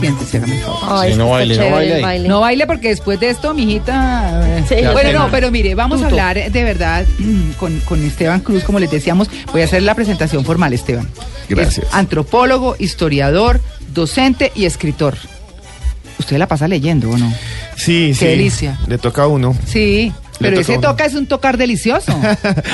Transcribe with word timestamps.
Siéntese. 0.00 0.40
Ay, 0.82 1.12
Sí, 1.12 1.18
no 1.18 1.30
baile, 1.30 1.56
no 1.56 1.70
baile 1.70 2.04
ahí. 2.04 2.28
No 2.28 2.40
baile 2.40 2.66
porque 2.66 2.88
después 2.88 3.18
de 3.20 3.30
esto, 3.30 3.54
mijita. 3.54 4.40
eh, 4.58 4.64
Sí, 4.68 4.76
Ya 4.82 4.92
bueno, 4.92 5.12
no, 5.12 5.30
pero 5.30 5.50
mire, 5.50 5.74
vamos 5.74 6.00
a 6.00 6.08
Tuto. 6.08 6.20
hablar 6.20 6.50
de 6.50 6.64
verdad 6.64 7.06
con, 7.58 7.78
con 7.80 8.04
Esteban 8.04 8.40
Cruz, 8.40 8.64
como 8.64 8.78
les 8.78 8.90
decíamos. 8.90 9.28
Voy 9.52 9.62
a 9.62 9.64
hacer 9.64 9.82
la 9.82 9.94
presentación 9.94 10.44
formal, 10.44 10.72
Esteban. 10.72 11.08
Gracias. 11.48 11.86
Es 11.86 11.94
antropólogo, 11.94 12.76
historiador, 12.78 13.60
docente 13.94 14.52
y 14.54 14.64
escritor. 14.66 15.16
¿Usted 16.18 16.36
la 16.38 16.48
pasa 16.48 16.66
leyendo 16.68 17.10
o 17.10 17.16
no? 17.16 17.32
Sí, 17.76 18.12
sí. 18.14 18.26
delicia. 18.26 18.78
Le 18.88 18.98
toca 18.98 19.22
a 19.22 19.26
uno. 19.28 19.56
Sí, 19.66 20.12
Le 20.40 20.50
pero 20.50 20.50
toca 20.56 20.60
ese 20.62 20.74
a 20.74 20.78
uno. 20.78 20.88
toca 20.90 21.04
es 21.04 21.14
un 21.14 21.26
tocar 21.26 21.56
delicioso. 21.56 22.12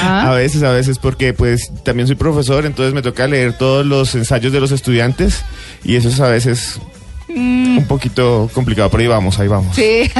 A 0.03 0.31
Ah, 0.31 0.35
veces, 0.35 0.63
a 0.63 0.71
veces, 0.71 0.99
porque 0.99 1.35
pues 1.35 1.71
también 1.85 2.07
soy 2.07 2.17
profesor, 2.17 2.65
entonces 2.65 2.95
me 2.95 3.03
toca 3.03 3.27
leer 3.27 3.53
todos 3.59 3.85
los 3.85 4.15
ensayos 4.15 4.51
de 4.53 4.61
los 4.61 4.73
estudiantes 4.73 5.43
y 5.85 5.97
eso 5.97 6.09
es 6.09 6.19
a 6.21 6.29
veces 6.29 6.81
un 7.29 7.85
poquito 7.89 8.51
complicado, 8.53 8.91
pero 8.91 9.01
ahí 9.03 9.07
vamos, 9.09 9.39
ahí 9.41 9.49
vamos. 9.49 9.77
Mm. 9.77 9.81
Sí. 9.81 10.11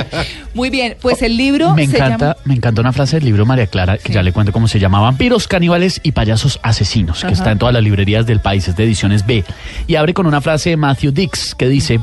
Muy 0.54 0.70
bien, 0.70 0.96
pues 1.00 1.22
el 1.22 1.36
libro 1.36 1.74
Me 1.74 1.86
se 1.86 1.96
encanta, 1.96 2.18
llama... 2.26 2.36
me 2.44 2.54
encanta 2.54 2.80
una 2.80 2.92
frase 2.92 3.16
del 3.16 3.24
libro 3.26 3.44
María 3.46 3.66
Clara, 3.66 3.98
que 3.98 4.08
Sí. 4.08 4.12
ya 4.12 4.22
le 4.22 4.32
cuento 4.32 4.52
cómo 4.52 4.68
se 4.68 4.78
llama, 4.78 5.00
Vampiros, 5.00 5.48
Caníbales 5.48 6.00
y 6.02 6.12
Payasos 6.12 6.60
Asesinos, 6.62 7.20
que 7.20 7.26
Ajá. 7.26 7.34
está 7.34 7.52
en 7.52 7.58
todas 7.58 7.74
las 7.74 7.82
librerías 7.82 8.26
del 8.26 8.40
país, 8.40 8.66
es 8.68 8.76
de 8.76 8.84
ediciones 8.84 9.26
B. 9.26 9.44
Y 9.86 9.96
abre 9.96 10.14
con 10.14 10.26
una 10.26 10.40
frase 10.40 10.70
de 10.70 10.76
Matthew 10.76 11.12
Dix 11.12 11.54
que 11.54 11.68
dice, 11.68 12.00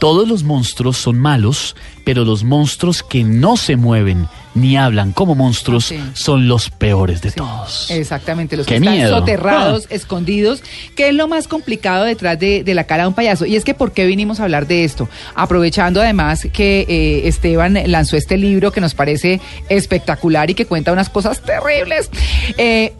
todos 0.00 0.26
los 0.26 0.42
monstruos 0.42 0.96
son 0.96 1.18
malos, 1.18 1.76
pero 2.04 2.24
los 2.24 2.42
monstruos 2.42 3.02
que 3.04 3.22
no 3.22 3.56
se 3.56 3.76
mueven 3.76 4.26
ni 4.52 4.76
hablan 4.76 5.12
como 5.12 5.36
monstruos 5.36 5.92
Ah, 5.92 5.94
sí. 5.94 6.00
son 6.14 6.48
los 6.48 6.70
peores 6.70 7.22
de 7.22 7.30
Sí, 7.30 7.36
todos. 7.36 7.88
Exactamente, 7.90 8.56
los 8.56 8.66
Qué 8.66 8.80
que 8.80 8.88
están 8.88 9.08
soterrados, 9.08 9.86
Ah. 9.88 9.94
escondidos, 9.94 10.62
que 10.96 11.08
es 11.10 11.14
lo 11.14 11.28
más 11.28 11.46
complicado 11.46 12.04
detrás 12.04 12.36
de, 12.40 12.64
de 12.64 12.74
la 12.74 12.82
cara 12.84 13.04
de 13.04 13.08
un 13.10 13.14
payaso. 13.14 13.46
Y 13.46 13.54
es 13.54 13.62
que, 13.64 13.74
¿por 13.74 13.92
qué 13.92 14.06
vinimos 14.06 14.40
a 14.40 14.44
hablar 14.44 14.66
de 14.66 14.82
esto? 14.82 15.08
Aprovechando 15.36 16.00
además 16.00 16.48
que 16.52 16.84
eh, 16.88 17.28
Esteban 17.28 17.78
lanzó 17.86 18.16
este 18.16 18.36
libro 18.38 18.72
que 18.72 18.80
nos 18.80 18.94
parece 18.94 19.40
espectacular 19.68 20.50
y 20.50 20.54
que 20.54 20.66
cuenta 20.66 20.92
unas 20.92 21.08
cosas 21.10 21.40
terribles. 21.42 22.10
Eh, 22.58 22.92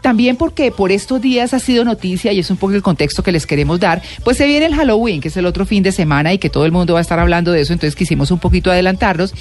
también 0.00 0.36
porque 0.36 0.70
por 0.70 0.92
estos 0.92 1.20
días 1.20 1.54
ha 1.54 1.58
sido 1.58 1.84
noticia 1.84 2.32
y 2.32 2.38
es 2.38 2.50
un 2.50 2.56
poco 2.56 2.74
el 2.74 2.82
contexto 2.82 3.22
que 3.22 3.32
les 3.32 3.46
queremos 3.46 3.80
dar, 3.80 4.02
pues 4.24 4.36
se 4.36 4.46
viene 4.46 4.66
el 4.66 4.74
Halloween, 4.74 5.20
que 5.20 5.28
es 5.28 5.36
el 5.36 5.46
otro 5.46 5.66
fin 5.66 5.82
de 5.82 5.92
semana 5.92 6.32
y 6.32 6.38
que 6.38 6.50
todo 6.50 6.64
el 6.64 6.72
mundo 6.72 6.94
va 6.94 7.00
a 7.00 7.02
estar 7.02 7.18
hablando 7.18 7.52
de 7.52 7.60
eso, 7.60 7.72
entonces 7.72 7.94
quisimos 7.96 8.30
un 8.30 8.38
poquito 8.38 8.70
adelantarnos, 8.70 9.34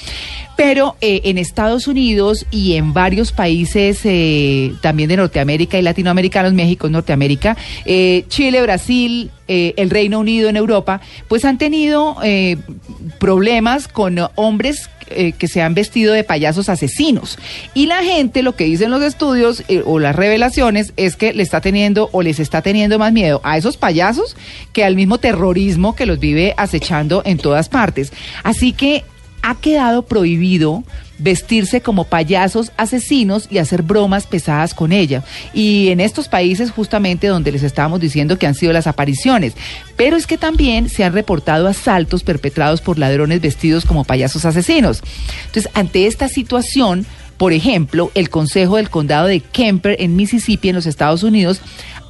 pero 0.57 0.95
eh, 1.01 1.21
en 1.25 1.37
Estados 1.37 1.87
Unidos 1.87 2.45
y 2.51 2.75
en 2.75 2.93
varios 2.93 3.31
países 3.31 4.01
eh, 4.03 4.73
también 4.81 5.09
de 5.09 5.17
Norteamérica 5.17 5.77
y 5.79 5.81
latinoamericanos, 5.81 6.53
México, 6.53 6.89
Norteamérica, 6.89 7.55
eh, 7.85 8.25
Chile, 8.27 8.61
Brasil, 8.61 9.31
el 9.47 9.89
Reino 9.89 10.19
Unido 10.19 10.47
en 10.47 10.57
Europa, 10.57 11.01
pues 11.27 11.43
han 11.43 11.57
tenido 11.57 12.17
problemas 13.17 13.87
con 13.87 14.19
hombres 14.35 14.91
eh, 15.09 15.33
que 15.33 15.47
se 15.47 15.61
han 15.61 15.73
vestido 15.73 16.13
de 16.13 16.23
payasos 16.23 16.69
asesinos. 16.69 17.37
Y 17.73 17.87
la 17.87 18.03
gente, 18.03 18.43
lo 18.43 18.55
que 18.55 18.65
dicen 18.65 18.91
los 18.91 19.01
estudios 19.01 19.63
eh, 19.67 19.83
o 19.85 19.99
las 19.99 20.15
revelaciones, 20.15 20.93
es 20.97 21.15
que 21.15 21.33
le 21.33 21.43
está 21.43 21.61
teniendo 21.61 22.09
o 22.11 22.21
les 22.21 22.39
está 22.39 22.61
teniendo 22.61 22.99
más 22.99 23.13
miedo 23.13 23.41
a 23.43 23.57
esos 23.57 23.77
payasos 23.77 24.35
que 24.73 24.83
al 24.83 24.95
mismo 24.95 25.17
terrorismo 25.17 25.95
que 25.95 26.05
los 26.05 26.19
vive 26.19 26.53
acechando 26.57 27.21
en 27.25 27.37
todas 27.37 27.69
partes. 27.69 28.11
Así 28.43 28.73
que 28.73 29.03
ha 29.41 29.55
quedado 29.55 30.03
prohibido 30.03 30.83
vestirse 31.19 31.81
como 31.81 32.05
payasos 32.05 32.71
asesinos 32.77 33.47
y 33.51 33.59
hacer 33.59 33.83
bromas 33.83 34.25
pesadas 34.25 34.73
con 34.73 34.91
ella. 34.91 35.23
Y 35.53 35.89
en 35.89 35.99
estos 35.99 36.27
países 36.27 36.71
justamente 36.71 37.27
donde 37.27 37.51
les 37.51 37.63
estábamos 37.63 37.99
diciendo 37.99 38.39
que 38.39 38.47
han 38.47 38.55
sido 38.55 38.73
las 38.73 38.87
apariciones. 38.87 39.53
Pero 39.95 40.17
es 40.17 40.25
que 40.25 40.37
también 40.37 40.89
se 40.89 41.03
han 41.03 41.13
reportado 41.13 41.67
asaltos 41.67 42.23
perpetrados 42.23 42.81
por 42.81 42.97
ladrones 42.97 43.41
vestidos 43.41 43.85
como 43.85 44.03
payasos 44.05 44.45
asesinos. 44.45 45.01
Entonces, 45.45 45.71
ante 45.75 46.07
esta 46.07 46.29
situación, 46.29 47.05
por 47.37 47.53
ejemplo, 47.53 48.11
el 48.15 48.29
Consejo 48.29 48.77
del 48.77 48.89
Condado 48.89 49.27
de 49.27 49.39
Kemper 49.39 49.95
en 49.99 50.15
Mississippi, 50.15 50.69
en 50.69 50.75
los 50.75 50.85
Estados 50.85 51.23
Unidos, 51.23 51.61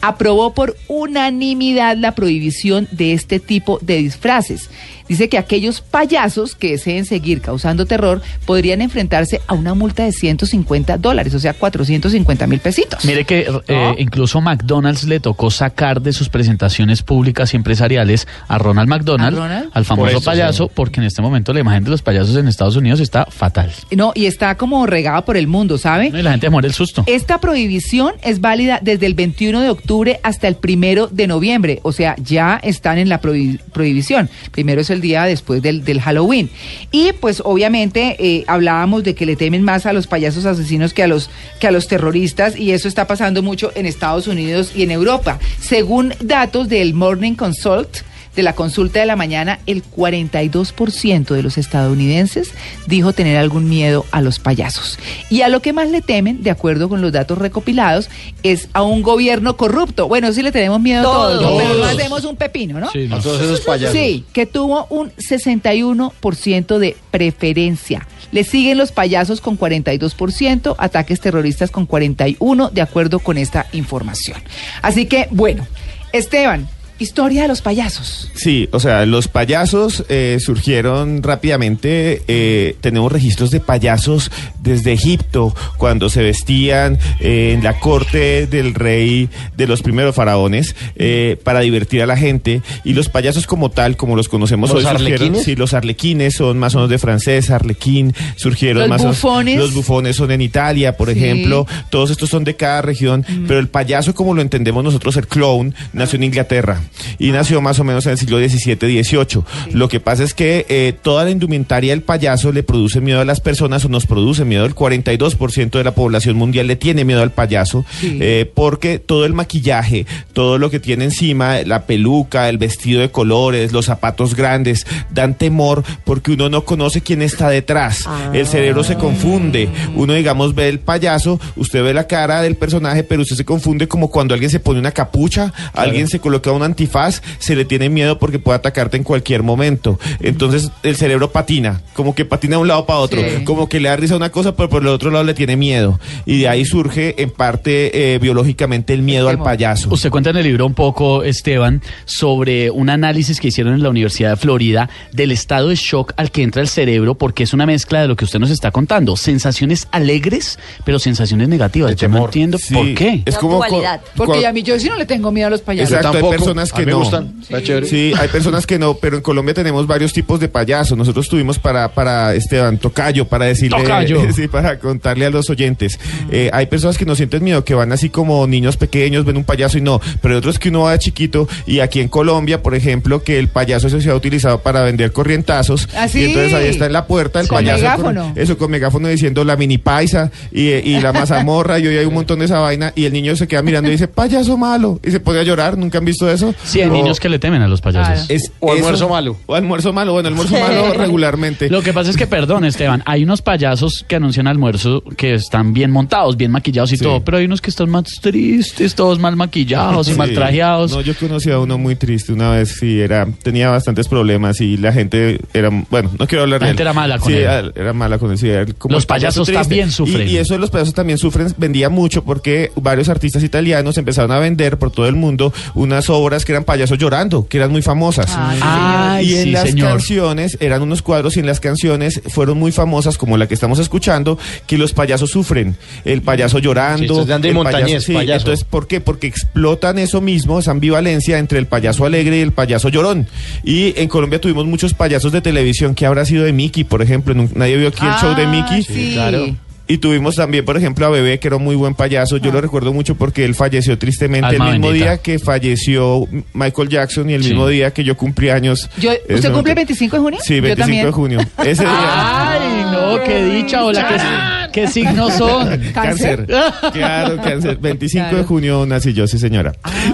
aprobó 0.01 0.53
por 0.53 0.75
unanimidad 0.87 1.97
la 1.97 2.15
prohibición 2.15 2.87
de 2.91 3.13
este 3.13 3.39
tipo 3.39 3.79
de 3.81 3.97
disfraces. 3.97 4.69
Dice 5.09 5.27
que 5.27 5.37
aquellos 5.37 5.81
payasos 5.81 6.55
que 6.55 6.71
deseen 6.71 7.03
seguir 7.03 7.41
causando 7.41 7.85
terror 7.85 8.21
podrían 8.45 8.81
enfrentarse 8.81 9.41
a 9.47 9.55
una 9.55 9.73
multa 9.73 10.03
de 10.05 10.11
150 10.13 10.97
dólares, 10.97 11.33
o 11.33 11.39
sea, 11.39 11.53
450 11.53 12.47
mil 12.47 12.59
pesitos. 12.59 13.03
Mire 13.03 13.25
que 13.25 13.47
eh, 13.67 13.95
incluso 13.97 14.39
McDonald's 14.39 15.03
le 15.05 15.19
tocó 15.19 15.49
sacar 15.51 16.01
de 16.01 16.13
sus 16.13 16.29
presentaciones 16.29 17.01
públicas 17.03 17.53
y 17.53 17.57
empresariales 17.57 18.27
a 18.47 18.57
Ronald 18.57 18.87
McDonald, 18.87 19.37
¿A 19.37 19.41
Ronald? 19.41 19.69
al 19.73 19.85
famoso 19.85 20.03
Por 20.05 20.09
eso, 20.11 20.21
payaso, 20.23 20.65
sí. 20.67 20.71
porque 20.75 20.99
en 20.99 21.07
este 21.07 21.21
momento 21.21 21.53
la 21.53 21.59
imagen 21.61 21.83
de 21.83 21.89
los 21.89 22.01
payasos 22.01 22.35
en 22.37 22.47
Estados 22.47 22.75
Unidos 22.75 22.99
está 22.99 23.25
fatal. 23.25 23.71
No, 23.91 24.11
y 24.15 24.27
está 24.27 24.55
como 24.55 24.85
regada 24.85 25.25
por 25.25 25.37
el 25.37 25.47
mundo, 25.47 25.77
¿sabe? 25.77 26.07
Y 26.13 26.21
la 26.21 26.31
gente 26.31 26.49
muere 26.49 26.67
el 26.67 26.73
susto. 26.73 27.03
Esta 27.07 27.39
prohibición 27.39 28.13
es 28.21 28.41
válida 28.41 28.79
desde 28.81 29.05
el 29.07 29.15
21 29.15 29.61
de 29.61 29.69
octubre 29.69 30.19
hasta 30.23 30.47
el 30.47 30.55
primero 30.55 31.07
de 31.07 31.27
noviembre, 31.27 31.79
o 31.83 31.91
sea, 31.91 32.15
ya 32.23 32.59
están 32.63 32.97
en 32.99 33.09
la 33.09 33.21
prohi- 33.21 33.59
prohibición. 33.73 34.29
Primero 34.51 34.81
es 34.81 34.89
el 34.89 34.98
día 35.01 35.23
después 35.23 35.61
del, 35.61 35.83
del 35.83 36.01
Halloween. 36.01 36.49
Y 36.91 37.13
pues 37.13 37.41
obviamente 37.45 38.15
eh, 38.19 38.43
hablábamos 38.47 39.03
de 39.03 39.15
que 39.15 39.25
le 39.25 39.35
temen 39.35 39.63
más 39.63 39.85
a 39.85 39.93
los 39.93 40.07
payasos 40.07 40.45
asesinos 40.45 40.93
que 40.93 41.03
a 41.03 41.07
los, 41.07 41.29
que 41.59 41.67
a 41.67 41.71
los 41.71 41.87
terroristas 41.87 42.57
y 42.57 42.71
eso 42.71 42.87
está 42.87 43.07
pasando 43.07 43.41
mucho 43.41 43.71
en 43.75 43.85
Estados 43.85 44.27
Unidos 44.27 44.71
y 44.75 44.83
en 44.83 44.91
Europa. 44.91 45.39
Según 45.59 46.13
datos 46.21 46.69
del 46.69 46.93
Morning 46.93 47.35
Consult, 47.35 48.08
de 48.35 48.43
la 48.43 48.53
consulta 48.53 48.99
de 48.99 49.05
la 49.05 49.15
mañana, 49.15 49.59
el 49.65 49.83
42% 49.83 51.33
de 51.33 51.43
los 51.43 51.57
estadounidenses 51.57 52.51
dijo 52.87 53.13
tener 53.13 53.37
algún 53.37 53.67
miedo 53.67 54.05
a 54.11 54.21
los 54.21 54.39
payasos. 54.39 54.97
Y 55.29 55.41
a 55.41 55.49
lo 55.49 55.61
que 55.61 55.73
más 55.73 55.89
le 55.89 56.01
temen, 56.01 56.43
de 56.43 56.51
acuerdo 56.51 56.89
con 56.89 57.01
los 57.01 57.11
datos 57.11 57.37
recopilados, 57.37 58.09
es 58.43 58.69
a 58.73 58.83
un 58.83 59.01
gobierno 59.01 59.57
corrupto. 59.57 60.07
Bueno, 60.07 60.31
sí 60.33 60.41
le 60.41 60.51
tenemos 60.51 60.79
miedo 60.79 61.01
a 61.01 61.03
todos, 61.03 61.61
pero 61.61 61.73
no 61.75 61.85
hacemos 61.85 62.23
un 62.25 62.35
pepino, 62.35 62.79
¿no? 62.79 62.89
Sí, 62.91 63.07
no. 63.07 63.17
A 63.17 63.21
todos 63.21 63.41
esos 63.41 63.61
payasos. 63.61 63.95
Sí, 63.95 64.23
que 64.33 64.45
tuvo 64.45 64.87
un 64.89 65.11
61% 65.11 66.77
de 66.77 66.95
preferencia. 67.11 68.07
Le 68.31 68.43
siguen 68.43 68.77
los 68.77 68.91
payasos 68.91 69.41
con 69.41 69.57
42%, 69.57 70.75
ataques 70.77 71.19
terroristas 71.19 71.71
con 71.71 71.87
41%, 71.87 72.71
de 72.71 72.81
acuerdo 72.81 73.19
con 73.19 73.37
esta 73.37 73.65
información. 73.73 74.37
Así 74.81 75.07
que, 75.07 75.27
bueno, 75.31 75.65
Esteban, 76.13 76.67
historia 76.99 77.43
de 77.43 77.47
los 77.47 77.61
payasos. 77.61 78.29
Sí, 78.35 78.67
o 78.71 78.79
sea, 78.79 79.05
los 79.05 79.27
payasos 79.27 80.03
eh, 80.09 80.37
surgieron 80.39 81.23
rápidamente. 81.23 82.21
eh, 82.27 82.75
tenemos 82.81 83.11
registros 83.11 83.51
de 83.51 83.59
payasos 83.59 84.31
desde 84.61 84.91
Egipto, 84.93 85.55
cuando 85.77 86.09
se 86.09 86.21
vestían 86.21 86.97
eh, 87.19 87.53
en 87.53 87.63
la 87.63 87.79
corte 87.79 88.47
del 88.47 88.73
rey 88.75 89.29
de 89.57 89.67
los 89.67 89.81
primeros 89.81 90.15
faraones 90.15 90.75
eh, 90.95 91.37
para 91.43 91.61
divertir 91.61 92.01
a 92.01 92.05
la 92.05 92.17
gente. 92.17 92.61
Y 92.83 92.93
los 92.93 93.09
payasos 93.09 93.47
como 93.47 93.69
tal, 93.71 93.95
como 93.97 94.15
los 94.15 94.29
conocemos 94.29 94.69
¿Los 94.69 94.79
hoy, 94.83 94.83
surgieron. 94.91 95.13
arlequines? 95.13 95.43
Sí, 95.45 95.55
los 95.55 95.73
arlequines 95.73 96.35
son 96.35 96.59
más 96.59 96.75
o 96.75 96.79
menos 96.79 96.89
de 96.89 96.99
francés, 96.99 97.49
arlequín, 97.49 98.13
surgieron 98.35 98.81
Los 98.81 98.89
más 98.89 99.01
o 99.01 99.03
menos- 99.05 99.21
bufones. 99.21 99.57
Los 99.57 99.73
bufones 99.73 100.15
son 100.15 100.31
en 100.31 100.41
Italia, 100.41 100.97
por 100.97 101.11
Sí. 101.11 101.17
ejemplo. 101.17 101.65
Todos 101.89 102.11
estos 102.11 102.29
son 102.29 102.43
de 102.43 102.55
cada 102.55 102.81
región, 102.81 103.25
pero 103.47 103.59
el 103.59 103.67
payaso, 103.69 104.13
como 104.13 104.33
lo 104.33 104.41
entendemos 104.41 104.83
nosotros, 104.83 105.15
el 105.17 105.27
clown, 105.27 105.73
nació 105.93 106.17
en 106.17 106.23
Inglaterra 106.23 106.81
y 107.17 107.31
nació 107.31 107.61
más 107.61 107.79
o 107.79 107.83
menos 107.83 108.05
en 108.05 108.13
el 108.13 108.17
siglo 108.17 108.37
XVII, 108.39 108.75
XVIII. 109.03 109.43
Lo 109.73 109.87
que 109.89 109.99
pasa 109.99 110.23
es 110.23 110.33
que 110.33 110.65
eh, 110.69 110.93
toda 111.01 111.23
la 111.23 111.31
indumentaria 111.31 111.91
del 111.91 112.01
payaso 112.01 112.51
le 112.51 112.63
produce 112.63 113.01
miedo 113.01 113.21
a 113.21 113.25
las 113.25 113.41
personas 113.41 113.83
o 113.85 113.89
nos 113.89 114.05
produce 114.05 114.45
miedo. 114.45 114.65
El 114.65 114.75
42% 114.75 115.71
de 115.71 115.83
la 115.83 115.93
población 115.95 116.35
mundial 116.35 116.67
le 116.67 116.75
tiene 116.75 117.05
miedo 117.05 117.21
al 117.21 117.31
payaso 117.31 117.85
Sí. 117.99 118.17
eh, 118.21 118.49
porque 118.53 118.99
todo 118.99 119.25
el 119.25 119.33
maquillaje, 119.33 120.05
todo 120.33 120.57
lo 120.57 120.69
que 120.69 120.79
tiene 120.79 121.05
encima, 121.05 121.61
la 121.65 121.85
peluca, 121.85 122.49
el 122.49 122.57
vestido 122.57 123.01
de 123.01 123.11
colores, 123.11 123.71
los 123.71 123.85
zapatos 123.85 124.35
grandes, 124.35 124.85
dan 125.11 125.35
temor 125.37 125.83
porque 126.05 126.31
uno 126.31 126.49
no 126.49 126.65
conoce 126.65 127.01
quién 127.01 127.21
está 127.21 127.49
detrás. 127.49 128.05
El 128.33 128.47
cerebro 128.47 128.83
se 128.83 128.95
confunde. 128.95 129.69
Uno, 129.95 130.13
digamos, 130.13 130.55
ve 130.55 130.69
el 130.69 130.79
payaso, 130.79 131.39
usted 131.55 131.83
ve 131.83 131.93
la 131.93 132.07
cara 132.07 132.41
del 132.41 132.55
personaje, 132.55 133.03
pero 133.03 133.21
usted 133.21 133.35
se 133.35 133.45
confunde 133.45 133.87
como 133.87 134.09
cuando 134.09 134.33
alguien 134.33 134.49
se 134.51 134.59
pone 134.59 134.79
una 134.79 134.91
capucha, 134.91 135.53
alguien 135.73 136.07
se 136.07 136.19
coloca 136.19 136.51
un 136.51 136.63
antifaz, 136.79 137.21
se 137.39 137.55
le 137.55 137.65
tiene 137.65 137.89
miedo 137.89 138.17
porque 138.19 138.39
puede 138.39 138.57
atacarte 138.57 138.97
en 138.97 139.03
cualquier 139.03 139.43
momento. 139.43 139.99
Entonces 140.21 140.71
el 140.83 140.95
cerebro 140.95 141.31
patina, 141.31 141.81
como 141.93 142.15
que 142.15 142.25
patina 142.25 142.55
de 142.55 142.61
un 142.61 142.67
lado 142.67 142.85
para 142.85 142.99
otro, 142.99 143.19
Sí. 143.21 143.43
como 143.43 143.67
que 143.67 143.79
le 143.79 143.89
da 143.89 143.95
risa 143.97 144.13
a 144.13 144.17
una 144.17 144.31
cosa, 144.31 144.55
pero 144.55 144.69
por 144.69 144.81
el 144.81 144.87
otro 144.87 145.11
lado 145.11 145.23
le 145.25 145.33
tiene 145.33 145.57
miedo. 145.57 145.99
Y 146.25 146.39
de 146.39 146.47
ahí 146.47 146.63
surge 146.65 147.21
en 147.21 147.31
parte 147.31 148.13
eh, 148.15 148.19
biológicamente 148.19 148.93
el 148.93 149.01
miedo 149.01 149.27
al 149.29 149.39
payaso. 149.43 149.89
Usted 149.91 150.09
cuenta 150.09 150.29
en 150.29 150.37
el 150.37 150.43
libro 150.43 150.65
un 150.65 150.73
poco, 150.73 151.23
Esteban, 151.23 151.81
sobre 152.05 152.69
un 152.71 152.89
análisis 152.89 153.39
que 153.39 153.49
hicieron 153.49 153.73
en 153.73 153.83
la 153.83 153.89
Universidad 153.89 154.31
de 154.31 154.35
Florida 154.37 154.89
del 155.11 155.31
estado 155.31 155.69
de 155.69 155.75
shock 155.75 156.13
al 156.17 156.31
que 156.31 156.43
entra 156.43 156.61
el 156.61 156.67
cerebro, 156.69 157.15
porque 157.15 157.43
es 157.43 157.53
una 157.53 157.65
mezcla 157.65 158.01
de 158.01 158.07
lo 158.07 158.15
que 158.15 158.25
usted 158.25 158.39
nos 158.39 158.51
está 158.51 158.71
contando. 158.71 159.17
Sensaciones 159.17 159.87
alegres, 159.91 160.59
pero 160.85 160.99
sensaciones 160.99 161.49
negativas. 161.49 161.91
De 161.91 161.95
Yo 161.97 162.07
no 162.07 162.25
entiendo 162.25 162.57
Sí, 162.57 162.73
por 162.73 162.93
qué. 162.93 163.23
Es 163.25 163.37
como 163.37 163.57
dualidad. 163.57 164.01
Porque 164.15 164.45
a 164.47 164.53
mí 164.53 164.63
yo 164.63 164.79
sí 164.79 164.87
no 164.87 164.95
le 164.95 165.05
tengo 165.05 165.31
miedo 165.31 165.47
a 165.47 165.49
los 165.49 165.61
payasos. 165.61 165.91
Exacto, 165.91 166.09
hay 166.09 166.13
tampoco. 166.21 166.35
Personas 166.71 166.73
personas 166.73 166.73
A 166.73 166.75
que 166.75 166.81
mí 166.81 166.85
me 166.85 166.91
no. 166.91 166.99
gustan, 166.99 167.33
está 167.41 167.63
chévere. 167.63 167.85
Sí, 167.87 168.13
hay 168.19 168.27
personas 168.29 168.65
que 168.67 168.79
no, 168.79 168.95
pero 168.95 169.17
en 169.17 169.21
Colombia 169.23 169.53
tenemos 169.53 169.87
varios 169.87 170.13
tipos 170.13 170.39
de 170.39 170.47
payasos. 170.47 170.97
Nosotros 170.97 171.27
tuvimos 171.29 171.59
para, 171.59 171.89
para 171.93 172.33
Esteban 172.35 172.77
Tocayo, 172.77 173.25
para 173.27 173.45
decirle, 173.45 173.77
Tocayo. 173.81 174.21
sí, 174.35 174.47
para 174.47 174.79
contarle 174.79 175.25
a 175.25 175.29
los 175.29 175.49
oyentes. 175.49 175.99
Eh, 176.31 176.49
hay 176.53 176.65
personas 176.67 176.97
que 176.97 177.05
no 177.05 177.15
sienten 177.15 177.43
miedo, 177.43 177.63
que 177.63 177.73
van 177.73 177.91
así 177.91 178.09
como 178.09 178.45
niños 178.47 178.77
pequeños, 178.77 179.25
ven 179.25 179.37
un 179.37 179.43
payaso 179.43 179.77
y 179.77 179.81
no, 179.81 179.99
pero 180.21 180.33
hay 180.35 180.37
otros 180.39 180.59
que 180.59 180.69
uno 180.69 180.81
va 180.83 180.93
de 180.93 180.99
chiquito 180.99 181.47
y 181.65 181.79
aquí 181.79 181.99
en 182.01 182.07
Colombia, 182.09 182.61
por 182.61 182.75
ejemplo, 182.75 183.23
que 183.23 183.39
el 183.39 183.47
payaso 183.47 183.89
se 183.89 184.09
ha 184.09 184.15
utilizado 184.15 184.59
para 184.61 184.83
vender 184.83 185.11
corrientazos. 185.11 185.87
¿Ah, 185.95 186.07
sí? 186.07 186.19
Y 186.21 186.23
entonces 186.25 186.53
ahí 186.53 186.67
está 186.67 186.85
en 186.85 186.93
la 186.93 187.05
puerta 187.07 187.39
el 187.41 187.47
Con 187.47 187.57
payaso. 187.57 187.81
megáfono. 187.81 188.33
eso, 188.35 188.57
con 188.57 188.71
megáfono 188.71 189.07
diciendo 189.07 189.43
la 189.43 189.55
mini 189.55 189.77
paisa 189.77 190.31
y, 190.51 190.69
y 190.69 190.99
la 191.01 191.13
mazamorra 191.13 191.79
y 191.79 191.87
hoy 191.87 191.97
hay 191.97 192.05
un 192.05 192.13
montón 192.13 192.39
de 192.39 192.45
esa 192.45 192.59
vaina 192.59 192.93
y 192.95 193.05
el 193.05 193.13
niño 193.13 193.35
se 193.35 193.47
queda 193.47 193.61
mirando 193.61 193.89
y 193.89 193.93
dice, 193.93 194.07
payaso 194.07 194.57
malo. 194.57 194.99
Y 195.03 195.11
se 195.11 195.19
pone 195.19 195.39
a 195.39 195.43
llorar, 195.43 195.77
¿nunca 195.77 195.97
han 195.97 196.05
visto 196.05 196.29
eso? 196.29 196.53
Sí, 196.63 196.81
hay 196.81 196.89
O- 196.89 196.93
niños 196.93 197.19
que 197.19 197.29
le 197.29 197.39
temen 197.39 197.61
a 197.61 197.67
los 197.67 197.81
payasos. 197.81 198.25
Claro. 198.25 198.25
es 198.29 198.51
O 198.59 198.67
eso- 198.73 198.77
almuerzo 198.77 199.09
malo. 199.09 199.37
O 199.45 199.55
almuerzo 199.55 199.93
malo. 199.93 200.13
Bueno, 200.13 200.27
almuerzo 200.29 200.57
malo 200.59 200.93
regularmente. 200.97 201.69
Lo 201.69 201.81
que 201.81 201.93
pasa 201.93 202.09
es 202.09 202.17
que, 202.17 202.27
perdón, 202.27 202.65
Esteban, 202.65 203.01
hay 203.05 203.23
unos 203.23 203.41
payasos 203.41 204.05
que 204.07 204.15
anuncian 204.15 204.47
almuerzo 204.47 205.01
que 205.17 205.33
están 205.33 205.73
bien 205.73 205.91
montados, 205.91 206.37
bien 206.37 206.51
maquillados 206.51 206.91
y 206.93 206.97
Sí. 206.97 207.03
todo, 207.03 207.23
pero 207.23 207.37
hay 207.37 207.45
unos 207.45 207.61
que 207.61 207.69
están 207.69 207.89
más 207.89 208.03
tristes, 208.21 208.95
todos 208.95 209.19
mal 209.19 209.35
maquillados 209.35 210.07
y 210.07 210.11
Sí. 210.11 210.17
mal 210.17 210.33
trajeados. 210.33 210.91
No, 210.91 211.01
yo 211.01 211.13
conocí 211.15 211.49
a 211.51 211.59
uno 211.59 211.77
muy 211.77 211.95
triste 211.95 212.33
una 212.33 212.51
vez, 212.51 212.75
sí, 212.79 212.99
era, 212.99 213.27
tenía 213.43 213.69
bastantes 213.69 214.07
problemas 214.07 214.59
y 214.61 214.77
la 214.77 214.91
gente 214.93 215.39
era, 215.53 215.69
bueno, 215.89 216.11
no 216.17 216.27
quiero 216.27 216.43
hablar 216.43 216.61
La 216.61 216.67
de 216.67 216.71
gente 216.71 216.83
él. 216.83 216.87
era 216.87 216.93
mala 216.93 217.17
con 217.19 217.27
Sí, 217.31 217.37
él. 217.37 217.43
Era, 217.43 217.71
era 217.75 217.93
mala 217.93 218.17
con 218.17 218.31
él, 218.31 218.39
era 218.45 218.65
como 218.73 218.93
Los 218.95 219.05
payaso 219.05 219.43
payasos 219.43 219.63
también 219.63 219.91
sufren. 219.91 220.27
Y, 220.27 220.31
y 220.31 220.37
eso 220.37 220.53
de 220.53 220.59
los 220.59 220.69
payasos 220.69 220.93
también 220.93 221.17
sufren, 221.17 221.53
vendía 221.57 221.89
mucho 221.89 222.23
porque 222.23 222.71
varios 222.75 223.09
artistas 223.09 223.43
italianos 223.43 223.97
empezaron 223.97 224.31
a 224.31 224.39
vender 224.39 224.77
por 224.77 224.91
todo 224.91 225.07
el 225.07 225.15
mundo 225.15 225.53
unas 225.73 226.09
obras 226.09 226.38
que 226.45 226.51
eran 226.51 226.63
payasos 226.63 226.97
llorando, 226.97 227.47
que 227.47 227.57
eran 227.57 227.71
muy 227.71 227.81
famosas. 227.81 228.31
Ay, 228.37 228.59
Ay, 228.61 229.29
y 229.31 229.35
en 229.37 229.43
sí, 229.45 229.51
las 229.51 229.63
señor. 229.69 229.89
canciones, 229.89 230.57
eran 230.59 230.81
unos 230.81 231.01
cuadros 231.01 231.37
y 231.37 231.39
en 231.39 231.45
las 231.45 231.59
canciones 231.59 232.21
fueron 232.29 232.57
muy 232.57 232.71
famosas, 232.71 233.17
como 233.17 233.37
la 233.37 233.47
que 233.47 233.53
estamos 233.53 233.79
escuchando, 233.79 234.37
que 234.67 234.77
los 234.77 234.93
payasos 234.93 235.29
sufren. 235.31 235.75
El 236.05 236.21
payaso 236.21 236.59
llorando. 236.59 237.25
Sí, 237.25 237.31
el 237.31 238.01
sí, 238.01 238.13
payaso. 238.13 238.39
Entonces, 238.47 238.63
¿por 238.63 238.87
qué? 238.87 239.01
Porque 239.01 239.27
explotan 239.27 239.99
eso 239.99 240.21
mismo, 240.21 240.59
esa 240.59 240.71
ambivalencia 240.71 241.37
entre 241.39 241.59
el 241.59 241.67
payaso 241.67 242.05
alegre 242.05 242.37
y 242.37 242.41
el 242.41 242.51
payaso 242.51 242.89
llorón. 242.89 243.27
Y 243.63 243.93
en 243.99 244.07
Colombia 244.07 244.39
tuvimos 244.41 244.65
muchos 244.65 244.93
payasos 244.93 245.31
de 245.31 245.41
televisión 245.41 245.95
que 245.95 246.05
habrá 246.05 246.25
sido 246.25 246.43
de 246.43 246.53
Mickey, 246.53 246.83
por 246.83 247.01
ejemplo. 247.01 247.33
Nadie 247.55 247.77
vio 247.77 247.89
aquí 247.89 248.05
el 248.05 248.13
show 248.13 248.35
de 248.35 248.43
Ah, 248.43 248.47
Mickey. 248.51 248.83
sí. 248.83 249.11
claro. 249.13 249.55
Y 249.91 249.97
tuvimos 249.97 250.35
también, 250.35 250.63
por 250.65 250.77
ejemplo, 250.77 251.07
a 251.07 251.09
Bebé, 251.09 251.39
que 251.39 251.47
era 251.47 251.57
un 251.57 251.63
muy 251.63 251.75
buen 251.75 251.95
payaso. 251.95 252.37
Yo 252.37 252.51
lo 252.51 252.61
recuerdo 252.61 252.93
mucho 252.93 253.15
porque 253.15 253.43
él 253.43 253.55
falleció 253.55 253.97
tristemente 253.97 254.45
Alma 254.45 254.67
el 254.67 254.73
mismo 254.73 254.87
bendita. 254.89 255.05
día 255.13 255.17
que 255.17 255.39
falleció 255.39 256.27
Michael 256.53 256.89
Jackson 256.89 257.27
y 257.27 257.33
el 257.33 257.41
Sí. 257.41 257.49
mismo 257.49 257.67
día 257.67 257.91
que 257.91 258.03
yo 258.03 258.15
cumplí 258.15 258.49
años. 258.51 258.87
Yo- 258.99 259.09
¿Usted 259.11 259.25
cumple 259.27 259.41
el 259.47 259.51
momento. 259.53 259.75
25 259.75 260.15
de 260.17 260.21
junio? 260.21 260.39
Sí, 260.43 260.55
Yo 260.57 260.61
25 260.61 260.85
también. 260.85 261.05
de 261.07 261.11
junio. 261.11 261.39
Ese 261.65 261.83
día. 261.83 261.91
Ay, 262.51 262.85
no, 262.91 263.23
qué 263.23 263.43
dicha, 263.45 263.83
hola, 263.83 264.07
qué, 264.09 264.58
qué 264.71 264.87
signos 264.87 265.33
son. 265.33 265.79
¿Cáncer? 265.93 266.45
Claro, 266.93 267.37
cáncer. 267.37 267.77
25 267.79 268.23
de 268.25 268.29
Claro. 268.31 268.45
junio 268.47 268.85
nací 268.85 269.13
yo, 269.13 269.27
sí, 269.27 269.37
señora. 269.39 269.73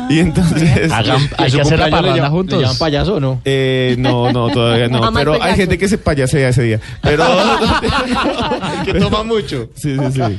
y 0.10 0.20
entonces. 0.20 0.92
Hagan- 0.92 1.22
¿Y 1.40 1.44
hay 1.44 1.52
que 1.52 1.62
hacer 1.62 1.80
la 1.80 1.90
parranda 1.90 2.30
juntos. 2.30 2.58
¿Le 2.60 2.64
llaman 2.66 2.78
payaso 2.78 3.16
o 3.16 3.20
no? 3.20 3.42
Eh, 3.46 3.96
no, 3.98 4.32
no, 4.32 4.50
todavía 4.50 4.88
no. 4.88 4.98
A 5.04 5.12
Michael 5.12 5.14
Pero 5.16 5.34
hay 5.34 5.40
Jackson. 5.40 5.56
gente 5.58 5.78
que 5.78 5.88
se 5.88 5.98
payasea 5.98 6.50
ese 6.50 6.64
día. 6.64 6.80
Pero. 7.02 7.24
que 8.86 8.94
toma 8.96 9.24
mucho. 9.24 9.70
sí, 9.76 9.96
sí, 9.98 10.12
sí. 10.14 10.38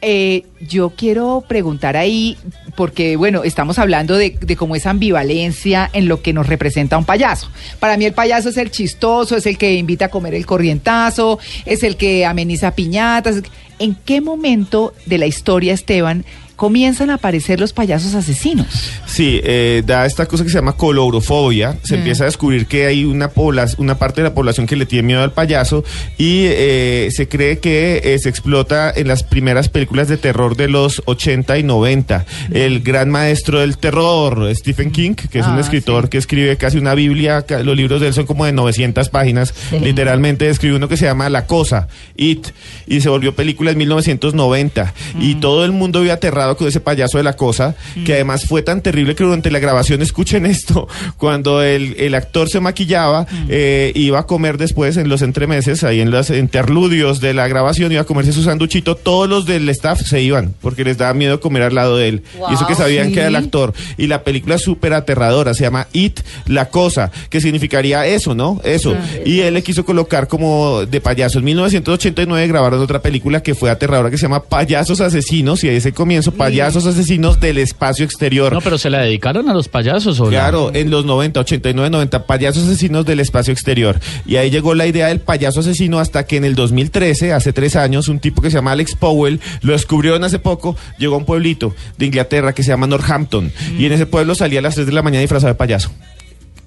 Eh, 0.00 0.44
yo 0.60 0.90
quiero 0.90 1.44
preguntar 1.48 1.96
ahí, 1.96 2.36
porque 2.76 3.16
bueno, 3.16 3.42
estamos 3.42 3.78
hablando 3.80 4.16
de, 4.16 4.38
de 4.40 4.56
cómo 4.56 4.76
esa 4.76 4.90
ambivalencia 4.90 5.90
en 5.92 6.06
lo 6.06 6.22
que 6.22 6.32
nos 6.32 6.46
representa 6.46 6.96
un 6.96 7.04
payaso. 7.04 7.50
Para 7.80 7.96
mí 7.96 8.04
el 8.04 8.12
payaso 8.12 8.50
es 8.50 8.56
el 8.58 8.70
chistoso, 8.70 9.36
es 9.36 9.46
el 9.46 9.58
que 9.58 9.74
invita 9.74 10.06
a 10.06 10.08
comer 10.08 10.34
el 10.34 10.46
corrientazo, 10.46 11.40
es 11.66 11.82
el 11.82 11.96
que 11.96 12.24
ameniza 12.24 12.76
piñatas. 12.76 13.42
¿En 13.80 13.96
qué 13.96 14.20
momento 14.20 14.94
de 15.06 15.18
la 15.18 15.26
historia, 15.26 15.74
Esteban, 15.74 16.24
comienzan 16.58 17.08
a 17.10 17.14
aparecer 17.14 17.60
los 17.60 17.72
payasos 17.72 18.14
asesinos? 18.16 18.66
Sí, 19.06 19.40
eh, 19.44 19.82
da 19.86 20.04
esta 20.06 20.26
cosa 20.26 20.42
que 20.42 20.50
se 20.50 20.56
llama 20.56 20.72
colorofobia. 20.76 21.78
Se 21.84 21.94
empieza 21.94 22.24
a 22.24 22.26
descubrir 22.26 22.66
que 22.66 22.86
hay 22.86 23.04
una, 23.04 23.30
una 23.78 23.96
parte 23.96 24.20
de 24.22 24.28
la 24.28 24.34
población 24.34 24.66
que 24.66 24.74
le 24.74 24.84
tiene 24.84 25.06
miedo 25.06 25.22
al 25.22 25.32
payaso 25.32 25.84
y 26.18 26.46
eh, 26.46 27.08
se 27.12 27.28
cree 27.28 27.60
que 27.60 28.00
eh, 28.02 28.18
se 28.18 28.28
explota 28.28 28.92
en 28.94 29.06
las 29.06 29.22
primeras 29.22 29.68
películas 29.68 30.08
de 30.08 30.16
terror 30.16 30.56
de 30.56 30.66
los 30.68 31.00
80 31.06 31.58
y 31.58 31.62
90. 31.62 32.26
El 32.52 32.80
gran 32.80 33.08
maestro 33.08 33.60
del 33.60 33.78
terror, 33.78 34.52
Stephen 34.56 34.90
King, 34.90 35.14
que 35.14 35.38
es 35.38 35.46
un 35.46 35.54
Ah, 35.54 35.60
escritor 35.60 36.04
sí. 36.04 36.10
que 36.10 36.18
escribe 36.18 36.56
casi 36.56 36.76
una 36.78 36.94
Biblia. 36.94 37.44
Los 37.64 37.76
libros 37.76 38.00
de 38.00 38.08
él 38.08 38.14
son 38.14 38.26
como 38.26 38.44
de 38.44 38.52
900 38.52 39.08
páginas. 39.10 39.54
Sí. 39.70 39.78
Literalmente 39.78 40.48
escribe 40.48 40.74
uno 40.74 40.88
que 40.88 40.96
se 40.96 41.04
llama 41.04 41.30
La 41.30 41.46
Cosa, 41.46 41.86
It, 42.16 42.48
y 42.88 43.00
se 43.00 43.08
volvió 43.08 43.34
película 43.36 43.70
en 43.70 43.78
1990. 43.78 44.92
Y 45.20 45.36
Mm. 45.36 45.40
todo 45.40 45.64
el 45.64 45.70
mundo 45.72 46.00
vio 46.00 46.12
aterrado 46.12 46.47
con 46.56 46.68
ese 46.68 46.80
payaso 46.80 47.18
de 47.18 47.24
La 47.24 47.34
Cosa, 47.34 47.74
que 48.04 48.14
además 48.14 48.44
fue 48.46 48.62
tan 48.62 48.82
terrible 48.82 49.14
que 49.14 49.24
durante 49.24 49.50
la 49.50 49.58
grabación, 49.58 50.02
escuchen 50.08 50.46
esto, 50.46 50.88
cuando 51.16 51.62
el, 51.62 51.94
el 51.98 52.14
actor 52.14 52.48
se 52.48 52.60
maquillaba, 52.60 53.26
Mm. 53.30 53.46
eh, 53.48 53.92
iba 53.94 54.18
a 54.20 54.26
comer 54.26 54.58
después 54.58 54.96
en 54.96 55.08
los 55.08 55.22
entremeses, 55.22 55.84
ahí 55.84 56.00
en 56.00 56.10
los 56.10 56.30
interludios 56.30 57.20
de 57.20 57.34
la 57.34 57.48
grabación, 57.48 57.92
iba 57.92 58.02
a 58.02 58.04
comerse 58.04 58.32
su 58.32 58.42
sanduchito, 58.42 58.96
todos 58.96 59.28
los 59.28 59.46
del 59.46 59.68
staff 59.70 60.00
se 60.02 60.22
iban, 60.22 60.54
porque 60.60 60.84
les 60.84 60.98
daba 60.98 61.14
miedo 61.14 61.40
comer 61.40 61.62
al 61.62 61.74
lado 61.74 61.96
de 61.96 62.08
él. 62.08 62.22
y 62.50 62.54
eso 62.54 62.66
que 62.66 62.74
Wow, 62.74 62.82
sabían 62.82 63.12
que 63.12 63.20
era 63.20 63.28
el 63.28 63.36
sí. 63.36 63.44
actor. 63.44 63.72
Y 63.96 64.06
la 64.06 64.22
película 64.24 64.54
es 64.56 64.62
súper 64.62 64.92
aterradora, 64.94 65.54
se 65.54 65.62
llama 65.64 65.86
It, 65.92 66.20
La 66.46 66.68
Cosa, 66.70 67.10
que 67.30 67.40
significaría 67.40 68.06
eso, 68.06 68.34
¿no? 68.34 68.60
Eso. 68.64 68.96
Y 69.24 69.40
él 69.40 69.54
le 69.54 69.62
quiso 69.62 69.84
colocar 69.84 70.28
como 70.28 70.84
de 70.86 71.00
payaso. 71.00 71.38
En 71.38 71.44
1989 71.46 72.46
grabaron 72.48 72.80
otra 72.80 73.00
película 73.02 73.42
que 73.42 73.54
fue 73.54 73.70
aterradora, 73.70 74.10
que 74.10 74.16
se 74.18 74.22
llama 74.22 74.42
Payasos 74.44 75.00
Asesinos, 75.00 75.62
y 75.64 75.68
ahí 75.68 75.76
es 75.76 75.86
el 75.86 75.94
comienzo, 75.94 76.32
Payasos 76.38 76.86
Asesinos 76.86 77.40
del 77.40 77.58
Espacio 77.58 78.04
Exterior. 78.04 78.52
No, 78.52 78.60
pero 78.60 78.78
se 78.78 78.90
la 78.90 79.00
dedicaron 79.00 79.48
a 79.48 79.54
los 79.54 79.68
payasos, 79.68 80.20
¿o? 80.20 80.26
Claro, 80.26 80.70
en 80.72 80.90
los 80.90 81.04
90, 81.04 81.40
89, 81.40 81.90
90, 81.90 82.26
payasos 82.26 82.64
asesinos 82.64 83.04
del 83.04 83.20
espacio 83.20 83.52
exterior. 83.52 84.00
Y 84.26 84.36
ahí 84.36 84.50
llegó 84.50 84.74
la 84.74 84.86
idea 84.86 85.08
del 85.08 85.20
payaso 85.20 85.60
asesino 85.60 85.98
hasta 85.98 86.24
que 86.24 86.36
en 86.36 86.44
el 86.44 86.54
2013, 86.54 87.32
hace 87.32 87.52
tres 87.52 87.76
años, 87.76 88.08
un 88.08 88.20
tipo 88.20 88.40
que 88.40 88.50
se 88.50 88.56
llama 88.56 88.72
Alex 88.72 88.94
Powell, 88.94 89.40
lo 89.62 89.72
descubrieron 89.72 90.24
hace 90.24 90.38
poco, 90.38 90.76
llegó 90.98 91.16
a 91.16 91.18
un 91.18 91.24
pueblito 91.24 91.74
de 91.96 92.06
Inglaterra 92.06 92.52
que 92.54 92.62
se 92.62 92.70
llama 92.70 92.86
Northampton. 92.86 93.52
Y 93.78 93.86
en 93.86 93.92
ese 93.92 94.06
pueblo 94.06 94.34
salía 94.34 94.60
a 94.60 94.62
las 94.62 94.74
3 94.74 94.86
de 94.86 94.92
la 94.92 95.02
mañana 95.02 95.20
disfrazado 95.20 95.52
de 95.52 95.58
payaso. 95.58 95.90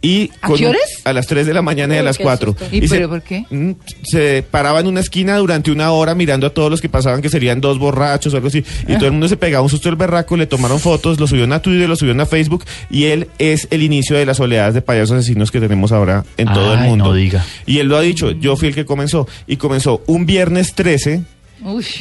Y 0.04 0.32
¿A 0.42 0.48
con 0.48 0.58
qué 0.58 0.68
horas? 0.68 0.82
A 1.04 1.14
las 1.14 1.28
3 1.28 1.46
de 1.46 1.54
la 1.54 1.62
mañana 1.62 1.96
y 1.96 2.00
a 2.00 2.04
las 2.04 2.18
qué 2.18 2.24
4. 2.24 2.56
susto. 2.58 2.76
¿Y 2.76 2.88
se- 2.88 2.96
pero 2.96 3.08
por 3.10 3.22
qué? 3.22 3.46
Mm, 3.52 3.72
se 4.04 4.44
paraba 4.50 4.80
en 4.80 4.88
una 4.88 5.00
esquina 5.00 5.38
durante 5.38 5.70
una 5.72 5.92
hora 5.92 6.16
mirando 6.16 6.48
a 6.48 6.50
todos 6.50 6.72
los 6.72 6.82
que 6.82 6.90
pasaban, 6.90 7.22
que 7.22 7.30
serían 7.30 7.62
dos 7.62 7.78
borrachos 7.78 8.34
o 8.34 8.38
algo 8.38 8.48
así, 8.48 8.64
y 8.88 8.96
todo 8.96 9.06
el 9.06 9.12
mundo 9.12 9.28
se 9.28 9.38
pegaba 9.38 9.62
un 9.64 9.70
susto 9.70 9.90
del 9.90 9.96
berraco, 9.98 10.36
le 10.38 10.48
tomaron 10.48 10.80
fotos, 10.80 11.20
lo 11.20 11.28
subieron 11.28 11.54
a 11.54 11.62
Twitter, 11.62 11.88
lo 11.88 11.96
subieron 11.96 12.20
a 12.22 12.26
Facebook, 12.26 12.66
y 12.90 13.06
él 13.06 13.28
es 13.38 13.68
el 13.70 13.84
inicio 13.84 14.18
de 14.18 14.26
las 14.26 14.40
oleadas 14.40 14.74
de 14.74 14.82
payasos 14.82 15.18
asesinos 15.18 15.52
que 15.52 15.60
tenemos 15.60 15.92
ahora 15.92 16.26
en 16.38 16.48
todo 16.52 16.74
el 16.74 16.80
mundo. 16.80 17.06
no 17.06 17.14
diga. 17.14 17.46
Y 17.68 17.78
él 17.78 17.88
lo 17.88 17.98
ha 17.98 18.02
dicho, 18.02 18.32
yo 18.32 18.56
fui 18.58 18.70
el 18.70 18.76
que 18.76 18.86
comenzó, 18.86 19.28
y 19.46 19.58
comenzó 19.58 20.02
un 20.08 20.26
viernes 20.26 20.74
13 20.74 21.18
Uy. 21.18 21.26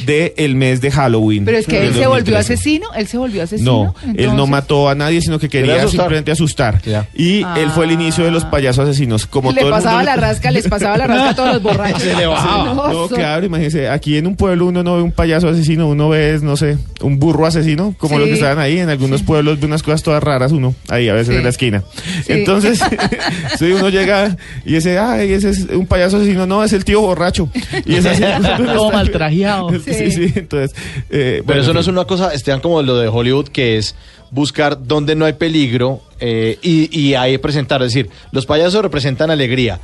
Del 0.05 0.33
el 0.37 0.55
mes 0.55 0.81
de 0.81 0.91
Halloween. 0.91 1.45
Pero 1.45 1.57
es 1.57 1.67
que 1.67 1.77
él 1.77 1.93
se 1.93 2.07
volvió 2.07 2.33
2013. 2.35 2.53
asesino, 2.53 2.87
él 2.95 3.07
se 3.07 3.17
volvió 3.17 3.43
asesino. 3.43 3.93
No, 4.05 4.13
él 4.17 4.35
no 4.35 4.47
mató 4.47 4.89
a 4.89 4.95
nadie, 4.95 5.21
sino 5.21 5.39
que 5.39 5.49
quería 5.49 5.75
asustar. 5.75 5.91
simplemente 6.01 6.31
asustar. 6.31 6.81
Y 7.13 7.43
él 7.57 7.69
fue 7.73 7.85
el 7.85 7.91
inicio 7.91 8.23
de 8.23 8.31
los 8.31 8.45
payasos 8.45 8.87
asesinos. 8.87 9.25
Como 9.25 9.51
le 9.51 9.61
todo 9.61 9.69
el 9.69 9.73
pasaba 9.75 9.97
mundo 9.97 10.05
la 10.11 10.15
le- 10.15 10.21
rasca, 10.21 10.51
les 10.51 10.67
pasaba 10.67 10.97
la 10.97 11.07
rasca 11.07 11.29
a 11.29 11.35
todos 11.35 11.53
los 11.53 11.61
borrachos. 11.63 12.01
Se 12.01 12.15
le 12.15 12.25
bajaba. 12.25 12.73
No, 12.73 13.07
claro, 13.07 13.45
imagínese, 13.45 13.89
aquí 13.89 14.17
en 14.17 14.27
un 14.27 14.35
pueblo 14.35 14.65
uno 14.67 14.83
no 14.83 14.95
ve 14.95 15.01
un 15.03 15.11
payaso 15.11 15.49
asesino, 15.49 15.87
uno 15.87 16.09
ve, 16.09 16.39
no 16.41 16.57
sé, 16.57 16.77
un 17.01 17.19
burro 17.19 17.45
asesino, 17.45 17.95
como 17.97 18.15
Sí. 18.15 18.19
los 18.19 18.27
que 18.27 18.33
estaban 18.35 18.59
ahí, 18.59 18.79
en 18.79 18.89
algunos 18.89 19.21
pueblos 19.23 19.59
ve 19.59 19.65
unas 19.67 19.83
cosas 19.83 20.03
todas 20.03 20.21
raras 20.23 20.51
uno, 20.51 20.73
ahí 20.89 21.07
a 21.09 21.13
veces 21.13 21.29
Sí. 21.33 21.35
en 21.37 21.43
la 21.43 21.49
esquina. 21.49 21.83
Sí. 22.25 22.33
Entonces, 22.33 22.79
sí, 23.59 23.71
uno 23.71 23.89
llega 23.89 24.35
y 24.65 24.75
ese, 24.75 24.97
ay, 24.99 25.33
ese 25.33 25.49
es 25.51 25.65
un 25.73 25.85
payaso 25.85 26.17
asesino, 26.17 26.45
no, 26.45 26.63
es 26.63 26.73
el 26.73 26.83
tío 26.85 27.01
borracho. 27.01 27.49
Y 27.85 27.95
es 27.95 28.05
así. 28.05 28.23
Todo 28.65 28.91
mal 28.91 29.11
Sí, 29.85 30.11
sí, 30.11 30.33
entonces... 30.35 30.75
eh, 31.09 31.41
Pero 31.41 31.43
bueno, 31.43 31.61
eso 31.61 31.73
no 31.73 31.79
es 31.79 31.87
una 31.87 32.05
cosa, 32.05 32.33
Esteban, 32.33 32.61
como 32.61 32.81
lo 32.81 32.97
de 32.97 33.07
Hollywood, 33.07 33.47
que 33.49 33.77
es 33.77 33.95
buscar 34.31 34.87
donde 34.87 35.15
no 35.15 35.25
hay 35.25 35.33
peligro 35.33 36.01
eh, 36.19 36.57
y, 36.61 36.97
y 36.97 37.15
ahí 37.15 37.37
presentar. 37.37 37.81
Es 37.81 37.93
decir, 37.93 38.09
los 38.31 38.45
payasos 38.45 38.81
representan 38.81 39.29
alegría. 39.31 39.79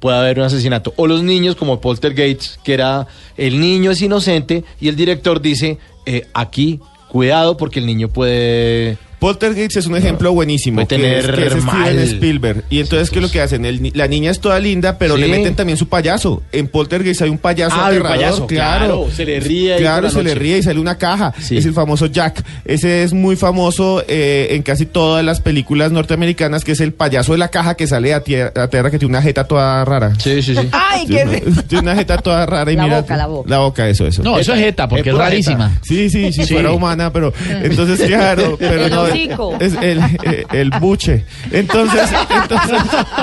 Puede 0.00 0.16
haber 0.16 0.38
un 0.38 0.44
asesinato. 0.44 0.92
O 0.96 1.06
los 1.06 1.22
niños, 1.22 1.56
como 1.56 1.80
Poltergeist, 1.80 2.62
que 2.62 2.74
era 2.74 3.06
el 3.36 3.60
niño 3.60 3.90
es 3.90 4.00
inocente 4.02 4.62
y 4.80 4.88
el 4.88 4.94
director 4.96 5.40
dice: 5.40 5.78
eh, 6.06 6.26
aquí, 6.34 6.78
cuidado, 7.08 7.56
porque 7.56 7.80
el 7.80 7.86
niño 7.86 8.08
puede 8.08 8.96
Poltergeist 9.18 9.76
es 9.76 9.86
un 9.86 9.96
ejemplo 9.96 10.32
buenísimo. 10.32 10.76
Puede 10.76 10.88
que 10.88 10.96
tener 10.96 11.18
es, 11.18 11.26
que 11.26 11.46
es 11.58 11.62
Steven. 11.62 11.98
Spielberg. 11.98 12.64
Y 12.70 12.80
entonces, 12.80 13.10
¿qué 13.10 13.18
es 13.18 13.22
lo 13.22 13.30
que 13.30 13.40
hacen? 13.40 13.64
El 13.64 13.82
ni- 13.82 13.90
la 13.90 14.06
niña 14.06 14.30
es 14.30 14.40
toda 14.40 14.60
linda, 14.60 14.96
pero 14.98 15.16
Sí. 15.16 15.22
le 15.22 15.28
meten 15.28 15.54
también 15.56 15.76
su 15.76 15.88
payaso. 15.88 16.42
En 16.52 16.68
Poltergeist 16.68 17.22
hay 17.22 17.30
un 17.30 17.38
payaso 17.38 17.76
Ah, 17.76 17.86
aterrador. 17.88 18.16
payaso, 18.16 18.46
claro. 18.46 18.84
claro, 18.86 19.08
se 19.14 19.24
le 19.24 19.40
ríe 19.40 19.76
Claro, 19.78 20.10
se 20.10 20.22
le 20.22 20.34
ríe 20.34 20.58
y 20.58 20.62
sale 20.62 20.78
una 20.80 20.96
caja. 20.98 21.32
Sí. 21.40 21.56
Es 21.56 21.66
el 21.66 21.72
famoso 21.72 22.06
Jack. 22.06 22.42
Ese 22.64 23.02
es 23.02 23.12
muy 23.12 23.36
famoso 23.36 24.02
eh, 24.06 24.48
en 24.50 24.62
casi 24.62 24.86
todas 24.86 25.24
las 25.24 25.40
películas 25.40 25.90
norteamericanas, 25.92 26.64
que 26.64 26.72
es 26.72 26.80
el 26.80 26.92
payaso 26.92 27.32
de 27.32 27.38
la 27.38 27.48
caja 27.48 27.74
que 27.74 27.86
sale 27.86 28.14
a 28.14 28.22
tierra, 28.22 28.52
a 28.54 28.68
tierra 28.68 28.90
que 28.90 28.98
tiene 28.98 29.10
una 29.10 29.22
jeta 29.22 29.44
toda 29.44 29.84
rara. 29.84 30.12
Sí, 30.18 30.42
sí, 30.42 30.54
sí. 30.54 30.68
Ay, 30.72 31.06
Tiene 31.06 31.40
qué 31.40 31.46
una- 31.50 31.62
tiene 31.68 31.82
una 31.82 31.94
jeta 31.96 32.18
toda 32.18 32.46
rara 32.46 32.70
y 32.72 32.76
La 32.76 32.84
mira. 32.84 33.00
boca, 33.00 33.16
la 33.16 33.26
boca. 33.26 33.50
La 33.50 33.58
boca, 33.58 33.88
eso, 33.88 34.06
eso. 34.06 34.22
No, 34.22 34.38
eso 34.38 34.54
es 34.54 34.60
jeta, 34.60 34.88
porque 34.88 35.10
Es 35.10 35.16
rarísima. 35.16 35.78
Sí, 35.82 36.08
sí, 36.10 36.32
si 36.32 36.44
Sí. 36.44 36.52
fuera 36.54 36.72
humana, 36.72 37.12
pero 37.12 37.32
entonces 37.62 38.00
claro, 38.06 38.56
pero 38.58 38.88
no 38.88 39.07
hocico. 39.12 39.56
es 39.60 39.74
el, 39.80 39.98
eh, 40.24 40.44
el 40.52 40.70
buche. 40.80 41.24
Entonces, 41.50 42.08
entonces 42.42 42.78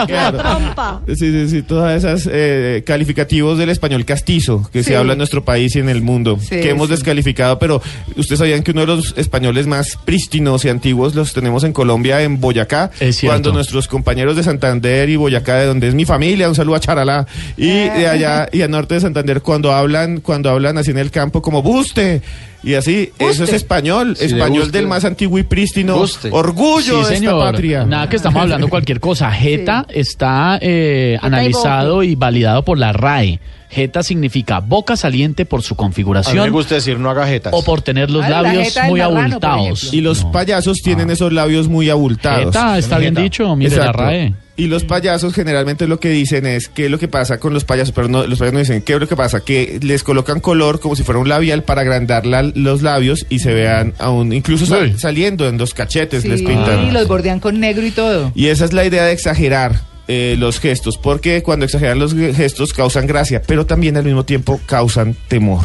claro. 0.07 0.37
Trompa. 0.37 1.01
Sí, 1.07 1.15
sí, 1.15 1.49
sí, 1.49 1.61
todas 1.61 1.97
esas 2.03 2.29
eh, 2.31 2.83
calificativos 2.85 3.57
del 3.57 3.69
español 3.69 4.05
castizo 4.05 4.69
que 4.71 4.83
Sí. 4.83 4.91
se 4.91 4.97
habla 4.97 5.13
en 5.13 5.17
nuestro 5.19 5.43
país 5.43 5.75
y 5.75 5.79
en 5.79 5.89
el 5.89 6.01
mundo, 6.01 6.37
Sí, 6.39 6.49
que 6.61 6.69
hemos 6.69 6.87
sí. 6.87 6.93
descalificado, 6.95 7.59
pero 7.59 7.81
ustedes 8.15 8.39
sabían 8.39 8.63
que 8.63 8.71
uno 8.71 8.81
de 8.81 8.87
los 8.87 9.13
españoles 9.17 9.67
más 9.67 9.97
prístinos 10.05 10.63
y 10.65 10.69
antiguos 10.69 11.15
los 11.15 11.33
tenemos 11.33 11.63
en 11.63 11.73
Colombia, 11.73 12.21
en 12.21 12.39
Boyacá, 12.39 12.91
Es 12.99 13.17
cierto. 13.17 13.33
cuando 13.33 13.51
nuestros 13.53 13.87
compañeros 13.87 14.35
de 14.35 14.43
Santander 14.43 15.09
y 15.09 15.15
Boyacá, 15.15 15.55
de 15.57 15.65
donde 15.65 15.87
es 15.87 15.95
mi 15.95 16.05
familia, 16.05 16.47
un 16.49 16.55
saludo 16.55 16.75
a 16.75 16.79
Charalá, 16.79 17.25
y 17.57 17.67
de 17.67 18.07
allá 18.07 18.47
y 18.51 18.61
al 18.61 18.71
norte 18.71 18.95
de 18.95 19.01
Santander, 19.01 19.41
cuando 19.41 19.71
hablan, 19.73 20.19
cuando 20.21 20.49
hablan 20.49 20.77
así 20.77 20.91
en 20.91 20.97
el 20.97 21.11
campo 21.11 21.41
como 21.41 21.61
buste. 21.61 22.21
Y 22.65 22.73
así, 22.73 23.11
eso 23.19 23.43
es 23.43 23.53
español, 23.53 24.15
Sí, 24.17 24.25
español 24.25 24.71
del 24.71 24.87
más 24.87 25.05
antiguo 25.05 25.37
y 25.37 25.43
prístino, 25.43 25.97
Buste. 25.97 26.29
orgullo 26.31 27.03
Sí, 27.03 27.09
de 27.11 27.15
señor. 27.17 27.35
esta 27.35 27.51
patria. 27.51 27.85
Nada 27.85 28.09
que 28.09 28.15
estamos 28.15 28.41
hablando 28.41 28.67
cualquier 28.69 28.99
cosa. 28.99 29.31
Jeta 29.31 29.85
está 29.87 30.57
eh, 30.61 31.17
analizado 31.21 32.01
y 32.01 32.15
validado 32.15 32.65
por 32.65 32.77
la 32.79 32.91
RAE. 32.91 33.39
Jeta 33.69 34.03
significa 34.03 34.61
boca 34.61 34.95
saliente 34.95 35.45
por 35.45 35.61
su 35.61 35.73
A 35.73 35.75
mí 35.75 35.77
me 35.77 35.83
configuración 35.85 36.51
gusta 36.51 36.75
decir 36.75 36.97
no 36.97 37.09
haga 37.09 37.27
jetas. 37.27 37.53
o 37.53 37.61
por 37.63 37.81
tener 37.81 38.09
los 38.09 38.23
Ah, 38.23 38.29
la 38.29 38.41
labios 38.41 38.73
muy 38.87 38.99
abultados. 39.01 39.93
Y 39.93 40.01
los 40.01 40.23
No. 40.23 40.31
payasos 40.31 40.77
tienen 40.81 41.09
esos 41.11 41.31
labios 41.33 41.67
muy 41.67 41.89
abultados. 41.89 42.45
Jeta, 42.45 42.77
está 42.77 42.97
bien 42.97 43.13
Jeta. 43.13 43.21
dicho, 43.21 43.55
mire 43.55 43.75
la. 43.75 43.91
RAE. 43.91 44.33
Y 44.57 44.67
los 44.67 44.85
payasos 44.85 45.33
generalmente 45.33 45.85
lo 45.85 45.99
que 45.99 46.09
dicen 46.09 46.45
es 46.45 46.69
qué 46.69 46.85
es 46.85 46.91
lo 46.91 46.97
que 46.97 47.09
pasa 47.09 47.39
con 47.39 47.53
los 47.53 47.65
payasos, 47.65 47.93
pero 47.93 48.07
no, 48.07 48.25
los 48.25 48.39
payasos 48.39 48.53
no 48.53 48.59
dicen 48.59 48.81
qué 48.83 48.93
es 48.93 48.99
lo 49.01 49.07
que 49.07 49.15
pasa, 49.17 49.41
que 49.41 49.79
les 49.83 50.01
colocan 50.01 50.39
color 50.39 50.79
como 50.79 50.95
si 50.95 51.03
fuera 51.03 51.19
un 51.19 51.27
labial 51.27 51.63
para 51.63 51.81
agrandar 51.81 52.25
la- 52.25 52.41
los 52.43 52.81
labios 52.81 53.25
y 53.29 53.39
se 53.39 53.53
vean 53.53 53.93
aún, 53.99 54.31
incluso 54.31 54.65
sal- 54.65 54.97
saliendo 54.97 55.47
en 55.49 55.57
los 55.57 55.73
cachetes 55.73 56.23
les 56.23 56.41
pintan. 56.41 56.87
y 56.87 56.91
los 56.91 57.05
bordean 57.07 57.41
con 57.41 57.59
negro 57.59 57.85
y 57.85 57.91
todo. 57.91 58.31
Y 58.33 58.47
esa 58.47 58.63
es 58.63 58.71
la 58.71 58.85
idea 58.85 59.03
de 59.03 59.11
exagerar 59.11 59.81
eh, 60.07 60.35
los 60.37 60.59
gestos, 60.59 60.99
porque 60.99 61.41
cuando 61.41 61.65
exageran 61.65 61.97
los 61.99 62.13
ge- 62.13 62.31
gestos 62.33 62.73
causan 62.73 63.07
gracia, 63.07 63.41
pero 63.45 63.65
también 63.65 63.97
al 63.97 64.03
mismo 64.05 64.23
tiempo 64.23 64.61
causan 64.67 65.15
temor. 65.27 65.63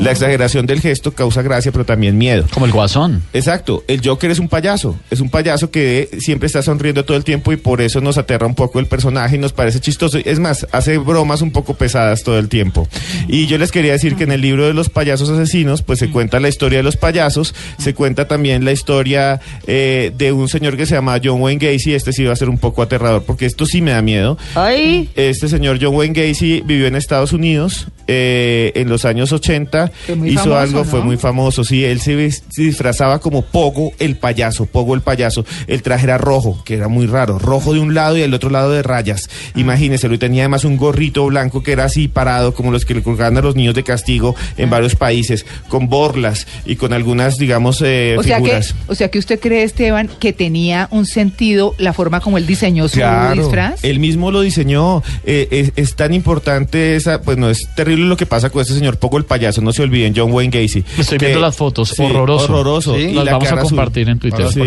La 0.00 0.10
exageración 0.12 0.66
del 0.66 0.80
gesto 0.80 1.12
causa 1.12 1.42
gracia, 1.42 1.72
pero 1.72 1.84
también 1.84 2.16
miedo. 2.16 2.46
Como 2.52 2.66
el 2.66 2.72
guasón. 2.72 3.22
Exacto, 3.32 3.84
el 3.86 4.00
Joker 4.02 4.30
es 4.30 4.38
un 4.38 4.48
payaso, 4.48 4.96
es 5.10 5.20
un 5.20 5.28
payaso 5.28 5.70
que 5.70 6.08
siempre 6.18 6.46
está 6.46 6.62
sonriendo 6.62 7.04
todo 7.04 7.16
el 7.16 7.24
tiempo 7.24 7.52
y 7.52 7.56
por 7.56 7.80
eso 7.80 8.00
nos 8.00 8.16
aterra 8.16 8.46
un 8.46 8.54
poco 8.54 8.78
el 8.78 8.86
personaje 8.86 9.36
y 9.36 9.38
nos 9.38 9.52
parece 9.52 9.80
chistoso. 9.80 10.18
Es 10.24 10.38
más, 10.38 10.66
hace 10.72 10.98
bromas 10.98 11.42
un 11.42 11.50
poco 11.50 11.74
pesadas 11.74 12.22
todo 12.22 12.38
el 12.38 12.48
tiempo. 12.48 12.88
Y 13.28 13.46
yo 13.46 13.58
les 13.58 13.72
quería 13.72 13.92
decir 13.92 14.16
que 14.16 14.24
en 14.24 14.32
el 14.32 14.40
libro 14.40 14.66
de 14.66 14.74
los 14.74 14.88
payasos 14.88 15.28
asesinos, 15.28 15.82
pues 15.82 15.98
se 15.98 16.10
cuenta 16.10 16.40
la 16.40 16.48
historia 16.48 16.78
de 16.78 16.82
los 16.82 16.96
payasos, 16.96 17.54
se 17.78 17.94
cuenta 17.94 18.26
también 18.26 18.64
la 18.64 18.72
historia 18.72 19.40
eh, 19.66 20.12
de 20.16 20.32
un 20.32 20.48
señor 20.48 20.76
que 20.76 20.86
se 20.86 20.94
llama 20.94 21.20
John 21.22 21.40
Wayne 21.40 21.72
Gacy, 21.72 21.94
este 21.94 22.12
sí 22.12 22.24
va 22.24 22.32
a 22.32 22.36
ser 22.36 22.48
un 22.48 22.58
poco 22.58 22.82
aterrador 22.82 23.24
porque 23.24 23.46
esto 23.46 23.66
sí 23.66 23.82
me 23.82 23.90
da 23.90 24.02
miedo. 24.02 24.38
Ay. 24.54 25.08
Este 25.14 25.48
señor 25.48 25.78
John 25.80 25.94
Wayne 25.94 26.14
Gacy 26.14 26.62
vivió 26.64 26.86
en 26.86 26.96
Estados 26.96 27.32
Unidos 27.32 27.88
eh, 28.06 28.72
en 28.74 28.88
los 28.88 28.99
años 29.04 29.32
80. 29.32 29.90
Fue 30.06 30.14
muy 30.16 30.30
hizo 30.30 30.40
famoso, 30.40 30.58
algo, 30.58 30.84
fue 30.84 31.02
muy 31.02 31.16
famoso. 31.16 31.64
Sí, 31.64 31.84
él 31.84 32.00
se, 32.00 32.30
disfrazaba 32.56 33.18
como 33.20 33.42
Pogo 33.42 33.92
el 33.98 34.16
payaso. 34.16 34.66
Pogo 34.66 34.94
el 34.94 35.00
payaso. 35.00 35.44
El 35.66 35.82
traje 35.82 36.04
era 36.04 36.18
rojo, 36.18 36.62
que 36.64 36.74
era 36.74 36.88
muy 36.88 37.06
raro. 37.06 37.38
Rojo 37.38 37.72
de 37.72 37.80
un 37.80 37.94
lado 37.94 38.16
y 38.16 38.20
del 38.20 38.34
otro 38.34 38.50
lado 38.50 38.70
de 38.72 38.82
rayas. 38.82 39.28
Ah. 39.54 39.58
Imagínenselo. 39.60 40.14
Y 40.14 40.18
tenía 40.18 40.42
además 40.42 40.64
un 40.64 40.76
gorrito 40.76 41.26
blanco 41.26 41.62
que 41.62 41.72
era 41.72 41.84
así 41.84 42.08
parado, 42.08 42.54
como 42.54 42.70
los 42.72 42.84
que 42.84 42.94
le 42.94 43.02
colgaban 43.02 43.36
a 43.36 43.40
los 43.42 43.56
niños 43.56 43.74
de 43.74 43.84
castigo 43.84 44.34
en 44.56 44.68
Ah. 44.68 44.72
varios 44.72 44.94
países, 44.96 45.44
con 45.68 45.88
borlas 45.88 46.46
y 46.64 46.76
con 46.76 46.92
algunas, 46.92 47.36
digamos, 47.36 47.82
eh, 47.84 48.16
O 48.18 48.22
sea, 48.22 48.36
que, 48.38 48.44
figuras. 48.44 48.74
o 48.86 48.94
sea 48.94 49.10
que 49.10 49.18
usted 49.18 49.38
cree, 49.40 49.62
Esteban, 49.62 50.08
que 50.18 50.32
tenía 50.32 50.88
un 50.90 51.06
sentido 51.06 51.74
la 51.78 51.92
forma 51.92 52.20
como 52.20 52.38
él 52.38 52.46
diseñó 52.46 52.88
su 52.88 53.00
disfraz. 53.34 53.82
Él 53.84 53.98
mismo 53.98 54.30
lo 54.30 54.40
diseñó. 54.40 55.02
Eh, 55.24 55.48
es, 55.50 55.72
es 55.76 55.94
tan 55.96 56.14
importante 56.14 56.96
esa, 56.96 57.20
pues 57.22 57.36
no 57.38 57.50
es 57.50 57.68
terrible 57.74 58.06
lo 58.06 58.16
que 58.16 58.26
pasa 58.26 58.50
con 58.50 58.62
este 58.62 58.74
señor 58.74 58.89
Pogo 58.98 59.18
el 59.18 59.24
payaso, 59.24 59.60
no 59.60 59.72
se 59.72 59.82
olviden, 59.82 60.12
John 60.16 60.32
Wayne 60.32 60.50
Gacy. 60.62 60.84
Estoy 60.98 61.18
Que- 61.18 61.26
viendo 61.26 61.40
las 61.40 61.56
fotos, 61.56 61.98
horroroso. 61.98 62.44
Horroroso. 62.44 62.94
Sí. 62.96 63.00
Y 63.02 63.12
Las 63.14 63.24
la 63.24 63.32
vamos 63.32 63.48
a 63.50 63.54
azul. 63.54 63.68
compartir 63.68 64.08
en 64.08 64.18
Twitter. 64.18 64.48
Sí. 64.52 64.60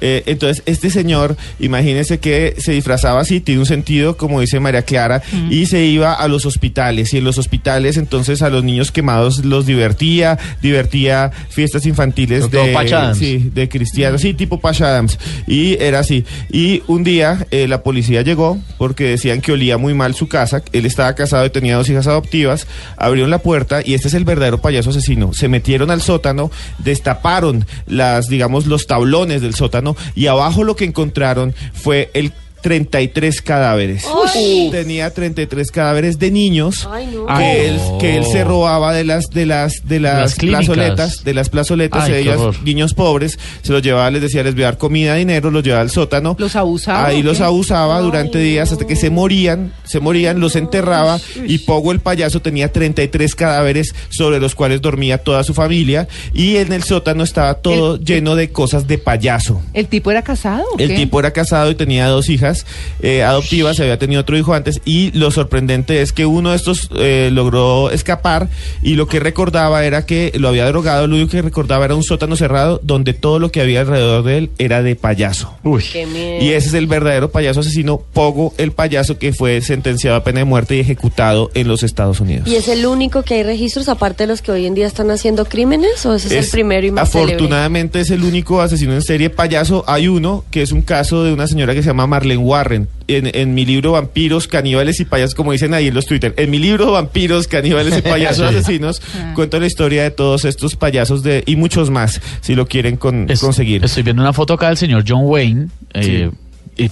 Eh, 0.00 0.22
entonces, 0.26 0.62
este 0.66 0.90
señor, 0.90 1.36
imagínense 1.58 2.18
que 2.18 2.54
se 2.58 2.72
disfrazaba 2.72 3.20
así, 3.20 3.40
tiene 3.40 3.60
un 3.60 3.66
sentido, 3.66 4.16
como 4.16 4.40
dice 4.40 4.60
María 4.60 4.82
Clara, 4.82 5.22
y 5.50 5.66
se 5.66 5.84
iba 5.84 6.12
a 6.12 6.28
los 6.28 6.46
hospitales. 6.46 7.14
Y 7.14 7.18
en 7.18 7.24
los 7.24 7.38
hospitales, 7.38 7.96
entonces, 7.96 8.42
a 8.42 8.50
los 8.50 8.64
niños 8.64 8.92
quemados 8.92 9.44
los 9.44 9.66
divertía, 9.66 10.38
divertía 10.62 11.30
fiestas 11.48 11.86
infantiles 11.86 12.50
de, 12.50 13.14
sí, 13.14 13.50
de 13.52 13.68
cristianos, 13.68 14.20
sí, 14.20 14.34
tipo 14.34 14.60
Patch 14.60 14.82
Adams. 14.82 15.18
Y 15.46 15.74
era 15.80 16.00
así. 16.00 16.24
Y 16.50 16.82
un 16.86 17.04
día 17.04 17.46
eh, 17.50 17.68
la 17.68 17.82
policía 17.82 18.22
llegó 18.22 18.58
porque 18.78 19.04
decían 19.04 19.40
que 19.40 19.52
olía 19.52 19.78
muy 19.78 19.94
mal 19.94 20.14
su 20.14 20.28
casa. 20.28 20.62
Él 20.72 20.86
estaba 20.86 21.14
casado 21.14 21.46
y 21.46 21.50
tenía 21.50 21.76
dos 21.76 21.88
hijas 21.88 22.06
adoptivas. 22.06 22.66
Abrieron 22.96 23.30
la 23.30 23.38
puerta 23.38 23.80
y 23.84 23.94
este 23.94 24.08
es 24.08 24.14
el 24.14 24.24
verdadero 24.24 24.60
payaso 24.60 24.90
asesino. 24.90 25.32
Se 25.32 25.48
metieron 25.48 25.90
al 25.90 26.02
sótano, 26.02 26.50
destaparon 26.78 27.66
las, 27.86 28.28
digamos, 28.28 28.66
los 28.66 28.86
tablones 28.86 29.42
del 29.42 29.54
sótano 29.54 29.83
y 30.14 30.26
abajo 30.26 30.64
lo 30.64 30.76
que 30.76 30.84
encontraron 30.84 31.54
fue 31.72 32.10
el 32.14 32.32
33 32.68 33.42
cadáveres. 33.42 34.04
Uy. 34.06 34.70
Tenía 34.70 35.10
33 35.12 35.70
cadáveres 35.70 36.18
de 36.18 36.30
niños 36.30 36.88
Ay, 36.90 37.06
no. 37.14 37.26
que, 37.26 37.32
Ay. 37.32 37.56
él, 37.66 37.80
que 38.00 38.16
él 38.16 38.24
se 38.24 38.42
robaba 38.42 38.94
de 38.94 39.04
las 39.04 39.28
de 39.28 39.44
las 39.44 39.86
de 39.86 40.00
las, 40.00 40.34
plazoletas, 40.36 41.22
de 41.24 41.34
las 41.34 41.50
plazoletas 41.50 42.04
Ay, 42.04 42.12
de 42.12 42.20
ellas, 42.20 42.38
horror. 42.38 42.62
niños 42.64 42.94
pobres, 42.94 43.38
se 43.60 43.70
los 43.70 43.82
llevaba, 43.82 44.10
les 44.10 44.22
decía, 44.22 44.42
les 44.42 44.54
voy 44.54 44.62
a 44.62 44.68
dar 44.68 44.78
comida, 44.78 45.14
dinero, 45.14 45.50
los 45.50 45.62
llevaba 45.62 45.82
al 45.82 45.90
sótano. 45.90 46.36
¿Los 46.38 46.56
abusaba 46.56 47.04
Ahí 47.06 47.22
los 47.22 47.42
abusaba 47.42 48.00
durante 48.00 48.38
días 48.38 48.72
hasta 48.72 48.86
que 48.86 48.96
se 48.96 49.10
morían, 49.10 49.74
se 49.84 50.00
morían, 50.00 50.40
los 50.40 50.56
enterraba 50.56 51.20
y 51.46 51.58
Pogo 51.58 51.92
el 51.92 52.00
payaso 52.00 52.40
tenía 52.40 52.72
33 52.72 53.34
cadáveres 53.34 53.94
sobre 54.08 54.40
los 54.40 54.54
cuales 54.54 54.80
dormía 54.80 55.18
toda 55.18 55.44
su 55.44 55.52
familia 55.52 56.08
y 56.32 56.56
en 56.56 56.72
el 56.72 56.82
sótano 56.82 57.24
estaba 57.24 57.54
todo 57.54 57.96
El- 57.96 58.04
lleno 58.06 58.36
de 58.36 58.48
cosas 58.50 58.86
de 58.86 58.96
payaso. 58.96 59.60
¿El 59.74 59.86
tipo 59.88 60.10
era 60.10 60.22
casado? 60.22 60.64
o 60.74 60.78
El 60.78 60.88
qué? 60.88 60.96
tipo 60.96 61.20
era 61.20 61.30
casado 61.30 61.70
y 61.70 61.74
tenía 61.74 62.06
dos 62.08 62.30
hijas 62.30 62.53
eh, 63.00 63.22
adoptivas, 63.22 63.80
había 63.80 63.98
tenido 63.98 64.20
otro 64.20 64.36
hijo 64.36 64.54
antes 64.54 64.80
y 64.84 65.10
lo 65.12 65.30
sorprendente 65.30 66.02
es 66.02 66.12
que 66.12 66.26
uno 66.26 66.50
de 66.50 66.56
estos 66.56 66.88
eh, 66.96 67.30
logró 67.32 67.90
escapar 67.90 68.48
y 68.82 68.94
lo 68.94 69.06
que 69.06 69.20
recordaba 69.20 69.84
era 69.84 70.06
que 70.06 70.32
lo 70.36 70.48
había 70.48 70.66
drogado, 70.66 71.06
lo 71.06 71.16
único 71.16 71.30
que 71.30 71.42
recordaba 71.42 71.84
era 71.84 71.94
un 71.94 72.02
sótano 72.02 72.36
cerrado 72.36 72.80
donde 72.82 73.14
todo 73.14 73.38
lo 73.38 73.50
que 73.50 73.60
había 73.60 73.80
alrededor 73.80 74.22
de 74.24 74.38
él 74.38 74.50
era 74.58 74.82
de 74.82 74.96
payaso. 74.96 75.54
Uy. 75.62 75.84
Qué 75.92 76.06
miedo. 76.06 76.44
Y 76.44 76.50
ese 76.50 76.68
es 76.68 76.74
el 76.74 76.86
verdadero 76.86 77.30
payaso 77.30 77.60
asesino, 77.60 78.02
Pogo 78.12 78.54
el 78.58 78.72
payaso 78.72 79.18
que 79.18 79.32
fue 79.32 79.60
sentenciado 79.60 80.16
a 80.16 80.24
pena 80.24 80.40
de 80.40 80.44
muerte 80.44 80.76
y 80.76 80.80
ejecutado 80.80 81.50
en 81.54 81.68
los 81.68 81.82
Estados 81.82 82.20
Unidos. 82.20 82.48
¿Y 82.48 82.56
es 82.56 82.68
el 82.68 82.86
único 82.86 83.22
que 83.22 83.34
hay 83.34 83.42
registros 83.42 83.88
aparte 83.88 84.24
de 84.24 84.28
los 84.28 84.42
que 84.42 84.52
hoy 84.52 84.66
en 84.66 84.74
día 84.74 84.86
están 84.86 85.10
haciendo 85.10 85.44
crímenes? 85.44 86.04
¿O 86.06 86.14
ese 86.14 86.38
es, 86.38 86.46
el 86.46 86.50
primero 86.50 86.86
y 86.86 86.90
más 86.90 87.10
célebre? 87.10 87.34
Afortunadamente 87.34 88.00
es 88.00 88.10
el 88.10 88.24
único 88.24 88.60
asesino 88.60 88.94
en 88.94 89.02
serie 89.02 89.30
payaso. 89.30 89.84
Hay 89.86 90.08
uno 90.08 90.44
que 90.50 90.62
es 90.62 90.72
un 90.72 90.82
caso 90.82 91.24
de 91.24 91.32
una 91.32 91.46
señora 91.46 91.74
que 91.74 91.82
se 91.82 91.88
llama 91.88 92.06
Marlene 92.06 92.42
Warren. 92.44 92.88
En, 93.06 93.30
en 93.34 93.54
mi 93.54 93.66
libro 93.66 93.92
Vampiros, 93.92 94.48
Caníbales 94.48 94.98
y 95.00 95.04
Payasos, 95.04 95.34
como 95.34 95.52
dicen 95.52 95.74
ahí 95.74 95.88
en 95.88 95.94
los 95.94 96.06
Twitter. 96.06 96.32
En 96.38 96.50
mi 96.50 96.58
libro 96.58 96.92
Vampiros, 96.92 97.48
Caníbales 97.48 97.98
y 97.98 98.02
Payasos. 98.08 98.46
Asesinos, 98.54 99.02
Ah. 99.16 99.32
cuento 99.34 99.60
la 99.60 99.66
historia 99.66 100.02
de 100.04 100.10
todos 100.10 100.44
estos 100.46 100.76
payasos 100.76 101.22
de 101.22 101.42
y 101.46 101.56
muchos 101.56 101.90
más, 101.90 102.20
si 102.40 102.54
lo 102.54 102.66
quieren 102.66 102.96
con- 102.96 103.30
Es- 103.30 103.40
conseguir. 103.40 103.84
Estoy 103.84 104.02
viendo 104.04 104.22
una 104.22 104.32
foto 104.32 104.54
acá 104.54 104.68
del 104.68 104.76
señor 104.78 105.04
John 105.06 105.22
Wayne. 105.24 105.66
eh, 105.92 106.00
eh, 106.02 106.30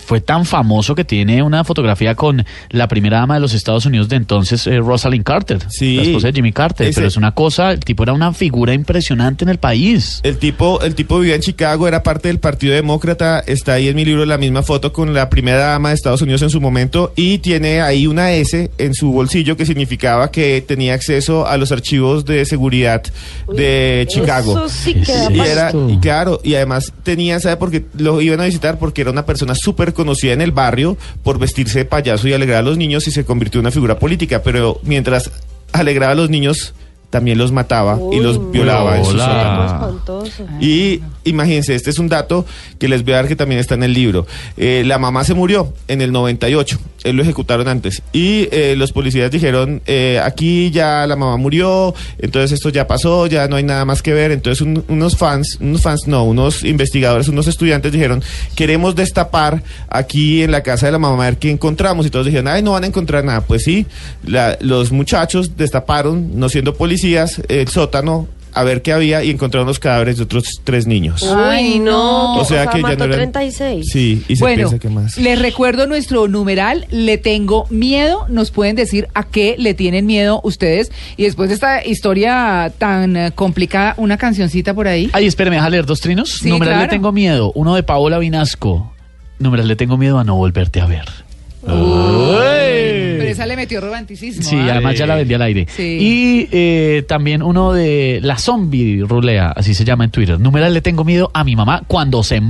fue 0.04 0.20
tan 0.20 0.44
famoso 0.44 0.94
que 0.94 1.04
tiene 1.04 1.42
una 1.42 1.64
fotografía 1.64 2.14
con 2.14 2.44
la 2.70 2.88
primera 2.88 3.18
dama 3.18 3.34
de 3.34 3.40
los 3.40 3.54
Estados 3.54 3.86
Unidos 3.86 4.08
de 4.08 4.16
entonces, 4.16 4.66
eh, 4.66 4.78
Rosalind 4.78 5.24
Carter, 5.24 5.58
Sí. 5.68 5.96
la 5.96 6.02
esposa 6.02 6.28
de 6.28 6.32
Jimmy 6.34 6.52
Carter. 6.52 6.86
Ese- 6.88 6.96
Pero 6.96 7.08
es 7.08 7.16
una 7.16 7.32
cosa, 7.32 7.72
el 7.72 7.80
tipo 7.80 8.02
era 8.02 8.12
una 8.12 8.32
figura 8.32 8.74
impresionante 8.74 9.44
en 9.44 9.48
el 9.48 9.58
país. 9.58 10.20
El 10.22 10.38
tipo, 10.38 10.80
el 10.82 10.94
tipo 10.94 11.18
vivía 11.18 11.34
en 11.34 11.40
Chicago, 11.42 11.88
era 11.88 12.02
parte 12.02 12.28
del 12.28 12.38
Partido 12.38 12.74
Demócrata, 12.74 13.40
está 13.40 13.74
ahí 13.74 13.88
en 13.88 13.96
mi 13.96 14.04
libro 14.04 14.24
la 14.24 14.38
misma 14.38 14.62
foto 14.62 14.92
con 14.92 15.12
la 15.14 15.28
primera 15.30 15.58
dama 15.58 15.88
de 15.90 15.94
Estados 15.96 16.22
Unidos 16.22 16.42
en 16.42 16.50
su 16.50 16.60
momento 16.60 17.12
y 17.16 17.38
tiene 17.38 17.80
ahí 17.80 18.06
una 18.06 18.32
S 18.32 18.70
en 18.78 18.94
su 18.94 19.12
bolsillo 19.12 19.56
que 19.56 19.66
significaba 19.66 20.30
que 20.30 20.62
tenía 20.66 20.94
acceso 20.94 21.46
a 21.46 21.56
los 21.56 21.72
archivos 21.72 22.24
de 22.24 22.44
seguridad 22.44 23.02
de 23.54 24.06
Chicago. 24.08 24.52
Eso 24.52 24.68
sí 24.68 24.94
que 24.94 25.12
Y 25.34 25.40
era, 25.40 25.72
y 25.88 25.98
claro, 25.98 26.40
y 26.44 26.54
además 26.54 26.92
tenía, 27.02 27.40
¿sabe 27.40 27.56
por 27.56 27.70
qué 27.70 27.84
lo 27.98 28.20
iban 28.20 28.40
a 28.40 28.44
visitar? 28.44 28.78
Porque 28.78 29.00
era 29.02 29.10
una 29.10 29.24
persona 29.26 29.54
súper 29.54 29.71
conocida 29.94 30.32
en 30.32 30.40
el 30.40 30.52
barrio 30.52 30.96
por 31.22 31.38
vestirse 31.38 31.80
de 31.80 31.84
payaso 31.84 32.28
y 32.28 32.32
alegrar 32.32 32.58
a 32.58 32.62
los 32.62 32.78
niños 32.78 33.06
y 33.08 33.10
se 33.10 33.24
convirtió 33.24 33.58
en 33.58 33.66
una 33.66 33.70
figura 33.70 33.98
política. 33.98 34.42
Pero 34.42 34.80
mientras 34.82 35.30
alegraba 35.72 36.12
a 36.12 36.16
los 36.16 36.30
niños, 36.30 36.74
también 37.12 37.36
los 37.36 37.52
mataba 37.52 37.98
y 38.10 38.20
los 38.20 38.50
violaba 38.50 38.96
en 38.96 39.04
su 39.04 39.10
Hola. 39.10 39.26
sótano. 39.26 39.64
espantoso. 39.66 40.44
Y 40.60 41.00
imagínense, 41.24 41.74
este 41.74 41.90
es 41.90 41.98
un 41.98 42.08
dato 42.08 42.46
que 42.78 42.88
les 42.88 43.04
voy 43.04 43.12
a 43.12 43.16
dar 43.16 43.28
que 43.28 43.36
también 43.36 43.60
está 43.60 43.74
en 43.74 43.82
el 43.82 43.92
libro. 43.92 44.26
Eh, 44.56 44.82
la 44.86 44.98
mamá 44.98 45.22
se 45.22 45.34
murió 45.34 45.74
en 45.88 46.00
el 46.00 46.10
98, 46.10 46.78
él 47.04 47.16
lo 47.16 47.22
ejecutaron 47.22 47.68
antes. 47.68 48.02
Y 48.14 48.48
eh, 48.50 48.74
los 48.78 48.92
policías 48.92 49.30
dijeron, 49.30 49.82
eh, 49.86 50.20
aquí 50.24 50.70
ya 50.70 51.06
la 51.06 51.14
mamá 51.14 51.36
murió, 51.36 51.94
entonces 52.18 52.52
esto 52.52 52.70
ya 52.70 52.86
pasó, 52.86 53.26
ya 53.26 53.46
no 53.46 53.56
hay 53.56 53.62
nada 53.62 53.84
más 53.84 54.00
que 54.00 54.14
ver. 54.14 54.30
Entonces 54.32 54.62
un- 54.62 54.82
unos 54.88 55.16
fans, 55.18 55.58
unos 55.60 55.82
fans 55.82 56.06
no, 56.06 56.24
unos 56.24 56.64
investigadores, 56.64 57.28
unos 57.28 57.46
estudiantes 57.46 57.92
dijeron, 57.92 58.22
queremos 58.56 58.94
destapar 58.94 59.62
aquí 59.90 60.42
en 60.42 60.50
la 60.50 60.62
casa 60.62 60.86
de 60.86 60.92
la 60.92 60.98
mamá 60.98 61.22
a 61.24 61.26
ver 61.30 61.38
qué 61.38 61.50
encontramos. 61.50 62.06
Y 62.06 62.10
todos 62.10 62.24
dijeron, 62.24 62.48
ay, 62.48 62.62
no 62.62 62.72
van 62.72 62.84
a 62.84 62.86
encontrar 62.86 63.22
nada. 63.22 63.42
Pues 63.42 63.64
sí, 63.64 63.86
la- 64.24 64.56
los 64.62 64.92
muchachos 64.92 65.58
destaparon, 65.58 66.38
no 66.40 66.48
siendo 66.48 66.72
policías, 66.74 67.01
el 67.04 67.68
sótano 67.68 68.28
a 68.54 68.64
ver 68.64 68.82
qué 68.82 68.92
había 68.92 69.24
y 69.24 69.30
encontraron 69.30 69.66
los 69.66 69.78
cadáveres 69.78 70.18
de 70.18 70.24
otros 70.24 70.44
tres 70.62 70.86
niños. 70.86 71.22
Ay, 71.34 71.78
no. 71.78 72.36
O 72.38 72.44
sea 72.44 72.66
cosa, 72.66 72.76
que 72.76 72.82
ya 72.82 72.96
no 72.96 73.04
eran- 73.04 73.16
36. 73.32 73.86
Sí, 73.90 74.22
y 74.28 74.36
se 74.36 74.44
bueno, 74.44 74.56
piensa 74.68 74.78
que 74.78 74.90
más. 74.90 75.16
les 75.16 75.38
recuerdo 75.40 75.86
nuestro 75.86 76.28
numeral, 76.28 76.86
le 76.90 77.16
tengo 77.16 77.66
miedo, 77.70 78.26
nos 78.28 78.50
pueden 78.50 78.76
decir 78.76 79.08
a 79.14 79.24
qué 79.24 79.54
le 79.58 79.72
tienen 79.72 80.04
miedo 80.04 80.42
ustedes 80.44 80.92
y 81.16 81.22
después 81.24 81.48
de 81.48 81.54
esta 81.54 81.82
historia 81.86 82.70
tan 82.76 83.16
eh, 83.16 83.32
complicada, 83.34 83.94
una 83.96 84.18
cancioncita 84.18 84.74
por 84.74 84.86
ahí. 84.86 85.08
Ay, 85.14 85.26
espérame, 85.26 85.54
¿deja 85.54 85.70
leer 85.70 85.86
dos 85.86 86.00
trinos? 86.00 86.28
Sí, 86.32 86.50
Numeral 86.50 86.74
claro. 86.74 86.82
le 86.82 86.88
tengo 86.90 87.10
miedo. 87.10 87.52
Uno 87.54 87.74
de 87.74 87.82
Paola 87.84 88.18
Vinasco. 88.18 88.92
Numeral 89.38 89.66
le 89.66 89.76
tengo 89.76 89.96
miedo 89.96 90.18
a 90.18 90.24
no 90.24 90.36
volverte 90.36 90.82
a 90.82 90.86
ver. 90.86 91.06
Pero 91.64 91.74
esa 93.32 93.46
le 93.46 93.56
metió 93.56 93.80
romanticismo. 93.80 94.42
Sí, 94.42 94.56
¿ah? 94.56 94.68
además 94.72 94.96
ya 94.96 95.06
la 95.06 95.16
vendí 95.16 95.34
al 95.34 95.42
aire. 95.42 95.66
Sí. 95.74 95.98
Y 96.00 96.48
eh, 96.52 97.04
también 97.08 97.42
uno 97.42 97.72
de 97.72 98.20
La 98.22 98.38
Zombie 98.38 99.02
Rulea, 99.06 99.52
así 99.56 99.74
se 99.74 99.84
llama 99.84 100.04
en 100.04 100.10
Twitter. 100.10 100.38
Numeral 100.38 100.72
le 100.74 100.80
tengo 100.80 101.04
miedo 101.04 101.30
a 101.34 101.44
mi 101.44 101.56
mamá 101.56 101.82
cuando 101.86 102.22
se... 102.22 102.40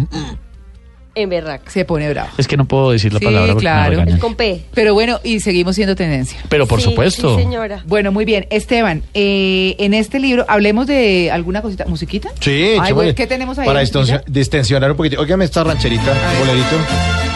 En 1.15 1.29
berraca. 1.29 1.71
Se 1.71 1.85
pone 1.85 2.09
bravo. 2.09 2.31
Es 2.39 2.49
que 2.49 2.57
no 2.57 2.65
puedo 2.65 2.91
decir 2.91 3.13
la 3.13 3.19
Sí, 3.19 3.27
palabra 3.27 3.55
claro. 3.57 4.03
Es 4.03 4.17
con 4.17 4.35
P. 4.35 4.63
Pero 4.73 4.95
bueno, 4.95 5.21
y 5.23 5.41
seguimos 5.41 5.75
siendo 5.77 5.95
tendencia. 5.95 6.39
Pero 6.49 6.67
por 6.67 6.81
Sí, 6.81 6.89
supuesto. 6.89 7.37
Sí, 7.37 7.43
señora. 7.43 7.83
Bueno, 7.87 8.13
muy 8.13 8.25
bien. 8.25 8.47
Esteban, 8.49 9.03
eh, 9.13 9.77
en 9.79 9.93
este 9.93 10.19
libro, 10.21 10.47
hablemos 10.49 10.87
de 10.87 11.31
alguna 11.31 11.61
cosita. 11.61 11.85
¿Musiquita? 11.85 12.31
Sí, 12.41 12.77
Ay, 12.81 12.93
bueno, 12.95 13.15
¿Qué 13.15 13.27
tenemos 13.27 13.59
ahí? 13.59 13.67
Para 13.67 13.83
distensionar 14.27 14.91
un 14.93 14.97
poquito. 14.97 15.21
Óigame 15.21 15.45
esta 15.45 15.63
rancherita, 15.63 16.15
bolerito. 16.39 17.32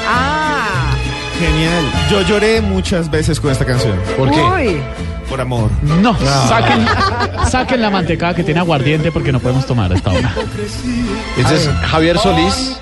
Ah, 1.37 1.39
Genial. 1.39 1.85
Yo 2.11 2.23
lloré 2.23 2.61
muchas 2.61 3.11
veces 3.11 3.41
con 3.41 3.51
esta 3.51 3.65
canción. 3.65 3.99
¿Por 4.17 4.31
qué? 4.31 4.41
Uy. 4.41 4.81
Por 5.29 5.41
amor. 5.41 5.71
No, 5.83 6.17
Saquen, 6.49 6.87
saquen 7.51 7.83
la 7.83 7.91
mantecada 7.91 8.33
que 8.35 8.45
tiene 8.45 8.61
aguardiente 8.61 9.11
porque 9.11 9.33
no 9.33 9.41
podemos 9.41 9.67
tomar 9.67 9.91
a 9.93 9.97
esta 9.97 10.13
hora. 10.13 10.33
Este 11.37 11.55
es 11.57 11.69
Javier 11.91 12.17
Solís, 12.19 12.79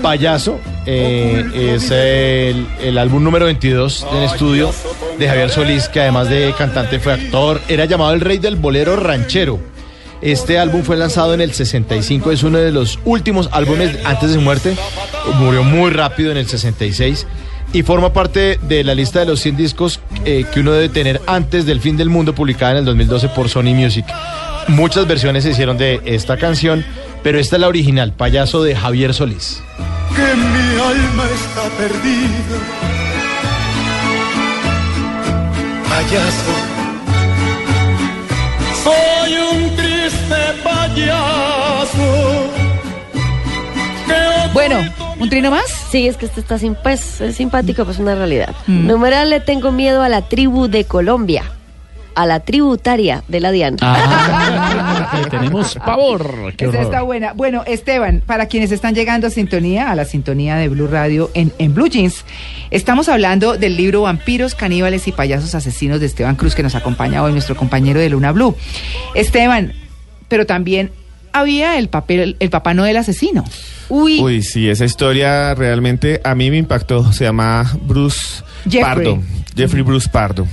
payaso. 0.00 0.60
eh, 0.86 1.74
es 1.74 1.90
el, 1.90 2.66
el 2.80 2.98
álbum 2.98 3.24
número 3.24 3.46
22 3.46 4.06
en 4.12 4.22
estudio 4.22 4.72
de 5.18 5.26
Javier 5.28 5.50
Solís, 5.50 5.88
que 5.88 6.00
además 6.02 6.28
de 6.28 6.54
cantante 6.56 7.00
fue 7.00 7.14
actor. 7.14 7.60
Era 7.66 7.84
llamado 7.84 8.12
el 8.12 8.20
rey 8.20 8.38
del 8.38 8.54
bolero 8.54 8.94
ranchero. 8.94 9.58
Este 10.20 10.60
álbum 10.60 10.84
fue 10.84 10.96
lanzado 10.96 11.34
en 11.34 11.40
el 11.40 11.52
65, 11.52 12.30
es 12.30 12.44
uno 12.44 12.58
de 12.58 12.70
los 12.70 13.00
últimos 13.04 13.48
álbumes 13.50 13.98
antes 14.04 14.28
de 14.28 14.36
su 14.36 14.40
muerte. 14.40 14.76
Murió 15.40 15.64
muy 15.64 15.90
rápido 15.90 16.30
en 16.30 16.36
el 16.36 16.46
66 16.46 17.26
y 17.72 17.82
forma 17.82 18.12
parte 18.12 18.58
de 18.62 18.84
la 18.84 18.94
lista 18.94 19.20
de 19.20 19.26
los 19.26 19.40
100 19.40 19.56
discos 19.56 20.00
eh, 20.24 20.44
que 20.52 20.60
uno 20.60 20.72
debe 20.72 20.88
tener 20.88 21.20
antes 21.26 21.66
del 21.66 21.80
fin 21.80 21.96
del 21.96 22.10
mundo, 22.10 22.34
publicada 22.34 22.72
en 22.72 22.78
el 22.78 22.84
2012 22.84 23.28
por 23.30 23.48
Sony 23.48 23.74
Music. 23.74 24.04
Muchas 24.68 25.06
versiones 25.06 25.44
se 25.44 25.50
hicieron 25.50 25.76
de 25.78 26.00
esta 26.04 26.36
canción, 26.36 26.84
pero 27.22 27.38
esta 27.38 27.56
es 27.56 27.60
la 27.60 27.68
original, 27.68 28.12
Payaso 28.12 28.62
de 28.62 28.76
Javier 28.76 29.14
Solís. 29.14 29.62
que 30.14 30.22
mi 30.22 30.80
alma 30.80 31.24
está 31.34 31.62
perdida. 31.76 32.58
Payaso, 35.88 36.54
soy 38.82 39.34
un 39.36 39.76
triste 39.76 40.36
payaso. 40.64 42.50
que 44.06 44.52
Bueno, 44.52 44.78
¿un 45.22 45.30
trino 45.30 45.50
más? 45.50 45.64
Sí, 45.90 46.06
es 46.08 46.16
que 46.16 46.26
este 46.26 46.40
está 46.40 46.58
sin, 46.58 46.74
pues, 46.74 47.20
es 47.20 47.36
simpático, 47.36 47.84
pues 47.84 47.98
una 47.98 48.14
realidad. 48.14 48.54
Mm. 48.66 48.86
Numeral 48.86 49.30
le 49.30 49.40
tengo 49.40 49.70
miedo 49.70 50.02
a 50.02 50.08
la 50.08 50.22
tribu 50.22 50.68
de 50.68 50.84
Colombia. 50.84 51.44
A 52.14 52.26
la 52.26 52.40
tributaria 52.40 53.24
de 53.26 53.40
la 53.40 53.52
Diana. 53.52 53.78
Ah, 53.80 55.18
le 55.24 55.30
tenemos 55.30 55.76
pavor. 55.76 56.52
Esa 56.58 56.68
horror. 56.68 56.82
está 56.82 57.00
buena. 57.00 57.32
Bueno, 57.32 57.62
Esteban, 57.66 58.22
para 58.26 58.46
quienes 58.46 58.70
están 58.70 58.94
llegando 58.94 59.28
a 59.28 59.30
sintonía, 59.30 59.90
a 59.90 59.94
la 59.94 60.04
sintonía 60.04 60.56
de 60.56 60.68
Blue 60.68 60.88
Radio 60.88 61.30
en, 61.32 61.54
en 61.56 61.72
Blue 61.72 61.86
Jeans, 61.86 62.26
estamos 62.70 63.08
hablando 63.08 63.56
del 63.56 63.78
libro 63.78 64.02
Vampiros, 64.02 64.54
Caníbales 64.54 65.08
y 65.08 65.12
Payasos 65.12 65.54
Asesinos 65.54 66.00
de 66.00 66.06
Esteban 66.06 66.36
Cruz, 66.36 66.54
que 66.54 66.62
nos 66.62 66.74
acompaña 66.74 67.22
hoy, 67.22 67.32
nuestro 67.32 67.56
compañero 67.56 67.98
de 67.98 68.10
Luna 68.10 68.32
Blue. 68.32 68.54
Esteban, 69.14 69.72
pero 70.28 70.44
también 70.44 70.90
había 71.32 71.78
el 71.78 71.88
papel, 71.88 72.36
el 72.38 72.50
Papá 72.50 72.74
Noel 72.74 72.96
asesino. 72.96 73.44
Uy, 73.88 74.20
Uy, 74.20 74.42
sí, 74.42 74.68
esa 74.68 74.84
historia 74.84 75.54
realmente 75.54 76.20
a 76.24 76.34
mí 76.34 76.50
me 76.50 76.56
impactó. 76.56 77.12
Se 77.12 77.24
llama 77.24 77.70
Bruce 77.82 78.42
Jeffrey. 78.64 78.82
Pardo. 78.82 79.22
Jeffrey 79.54 79.82
Bruce 79.82 80.08
Pardo. 80.08 80.46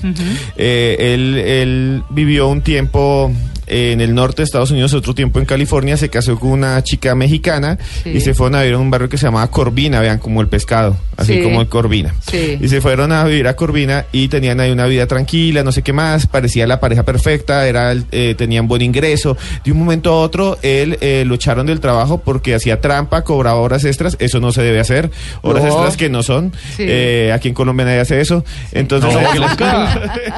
Eh, 0.58 0.98
él, 1.00 1.38
él 1.38 2.04
vivió 2.10 2.50
un 2.50 2.62
tiempo 2.62 3.32
en 3.70 4.02
el 4.02 4.14
norte 4.16 4.38
de 4.42 4.44
Estados 4.46 4.72
Unidos, 4.72 4.94
otro 4.94 5.14
tiempo 5.16 5.40
en 5.40 5.46
California, 5.46 5.96
se 5.98 6.10
casó 6.10 6.40
con 6.40 6.52
una 6.52 6.82
chica 6.84 7.16
mexicana 7.16 7.78
Sí. 8.04 8.10
y 8.12 8.20
se 8.22 8.34
fueron 8.34 8.56
a 8.56 8.62
vivir 8.62 8.76
a 8.76 8.80
un 8.80 8.90
barrio 8.92 9.10
que 9.10 9.18
se 9.18 9.26
llamaba 9.26 9.50
Corvina, 9.52 10.00
vean, 10.00 10.18
como 10.20 10.42
el 10.42 10.48
pescado, 10.48 10.98
así 11.18 11.36
Sí. 11.36 11.44
como 11.44 11.62
el 11.62 11.68
Corvina. 11.68 12.14
Sí. 12.30 12.58
Y 12.62 12.68
se 12.68 12.82
fueron 12.82 13.12
a 13.12 13.24
vivir 13.26 13.48
a 13.48 13.56
Corvina 13.56 14.06
y 14.12 14.28
tenían 14.28 14.60
ahí 14.60 14.72
una 14.72 14.86
vida 14.86 15.06
tranquila, 15.08 15.64
no 15.64 15.72
sé 15.72 15.82
qué 15.84 15.94
más, 15.94 16.28
parecía 16.28 16.66
la 16.68 16.80
pareja 16.80 17.04
perfecta, 17.04 17.68
era 17.68 17.92
el- 17.92 18.06
eh, 18.12 18.36
tenían 18.38 18.68
buen 18.68 18.82
ingreso. 18.82 19.38
De 19.64 19.72
un 19.72 19.80
momento 19.80 20.12
a 20.12 20.22
otro, 20.22 20.58
él 20.62 20.98
eh, 21.02 21.24
lo 21.28 21.36
echaron 21.36 21.66
del 21.68 21.80
trabajo 21.80 22.20
porque 22.24 22.56
hacía 22.56 22.82
trampa, 22.82 23.24
cobraba 23.24 23.60
horas 23.60 23.86
extras, 23.86 24.16
eso 24.20 24.40
no 24.40 24.52
se 24.52 24.62
debe 24.64 24.80
hacer, 24.80 25.12
horas 25.42 25.64
No. 25.64 25.70
extras 25.70 25.98
que 25.98 26.10
no 26.10 26.24
son. 26.24 26.52
Sí. 26.76 26.84
Eh, 26.88 27.32
aquí 27.34 27.50
en 27.50 27.54
Colombia 27.54 27.86
nadie 27.86 28.00
hace 28.00 28.20
eso. 28.22 28.44
Entonces, 28.72 29.14
No, 29.14 29.20
que 29.32 29.40
las, 29.40 29.58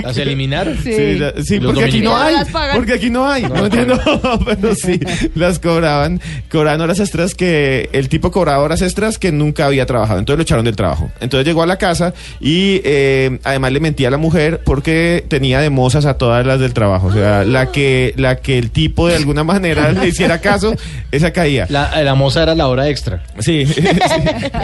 las 0.04 0.18
eliminaron. 0.18 0.78
Sí. 0.84 0.94
Sí, 0.94 1.20
la- 1.20 1.34
sí, 1.44 1.56
¿Y 1.56 1.60
los 1.60 1.74
porque 1.74 1.86
aquí 1.90 2.02
no 2.02 2.18
hay. 2.18 2.36
Porque 2.74 2.94
aquí 2.94 3.10
no 3.10 3.21
hay. 3.28 3.44
No, 3.44 3.66
entiendo, 3.66 4.00
pero 4.46 4.76
sí, 4.76 5.00
las 5.36 5.60
cobraban. 5.60 6.22
Cobraban 6.52 6.82
horas 6.82 7.00
extras 7.00 7.36
que 7.36 7.90
el 7.94 8.10
tipo 8.10 8.32
cobraba 8.32 8.64
horas 8.64 8.82
extras 8.82 9.18
que 9.18 9.32
nunca 9.32 9.66
había 9.66 9.86
trabajado. 9.86 10.20
Entonces 10.20 10.38
lo 10.38 10.44
echaron 10.44 10.66
del 10.66 10.76
trabajo. 10.76 11.12
Entonces 11.20 11.46
llegó 11.46 11.64
a 11.64 11.66
la 11.66 11.78
casa 11.78 12.14
y 12.40 12.82
eh, 12.84 13.40
además 13.44 13.72
le 13.72 13.80
mentía 13.80 14.08
a 14.08 14.12
la 14.12 14.18
mujer 14.18 14.62
porque 14.66 15.24
tenía 15.28 15.60
de 15.60 15.70
mozas 15.70 16.06
a 16.06 16.16
todas 16.16 16.46
las 16.46 16.60
del 16.60 16.74
trabajo. 16.74 17.08
O 17.08 17.14
sea, 17.14 17.44
la 17.44 17.72
que, 17.72 18.14
la 18.18 18.38
que 18.38 18.58
el 18.58 18.72
tipo 18.72 19.08
de 19.08 19.16
alguna 19.16 19.44
manera 19.44 19.92
le 19.92 20.08
hiciera 20.08 20.40
caso, 20.42 20.76
esa 21.12 21.32
caía. 21.32 21.68
La, 21.70 22.02
la 22.04 22.16
moza 22.16 22.44
era 22.44 22.56
la 22.56 22.68
hora 22.68 22.90
extra. 22.90 23.24
Sí, 23.40 23.66
sí. 23.66 23.82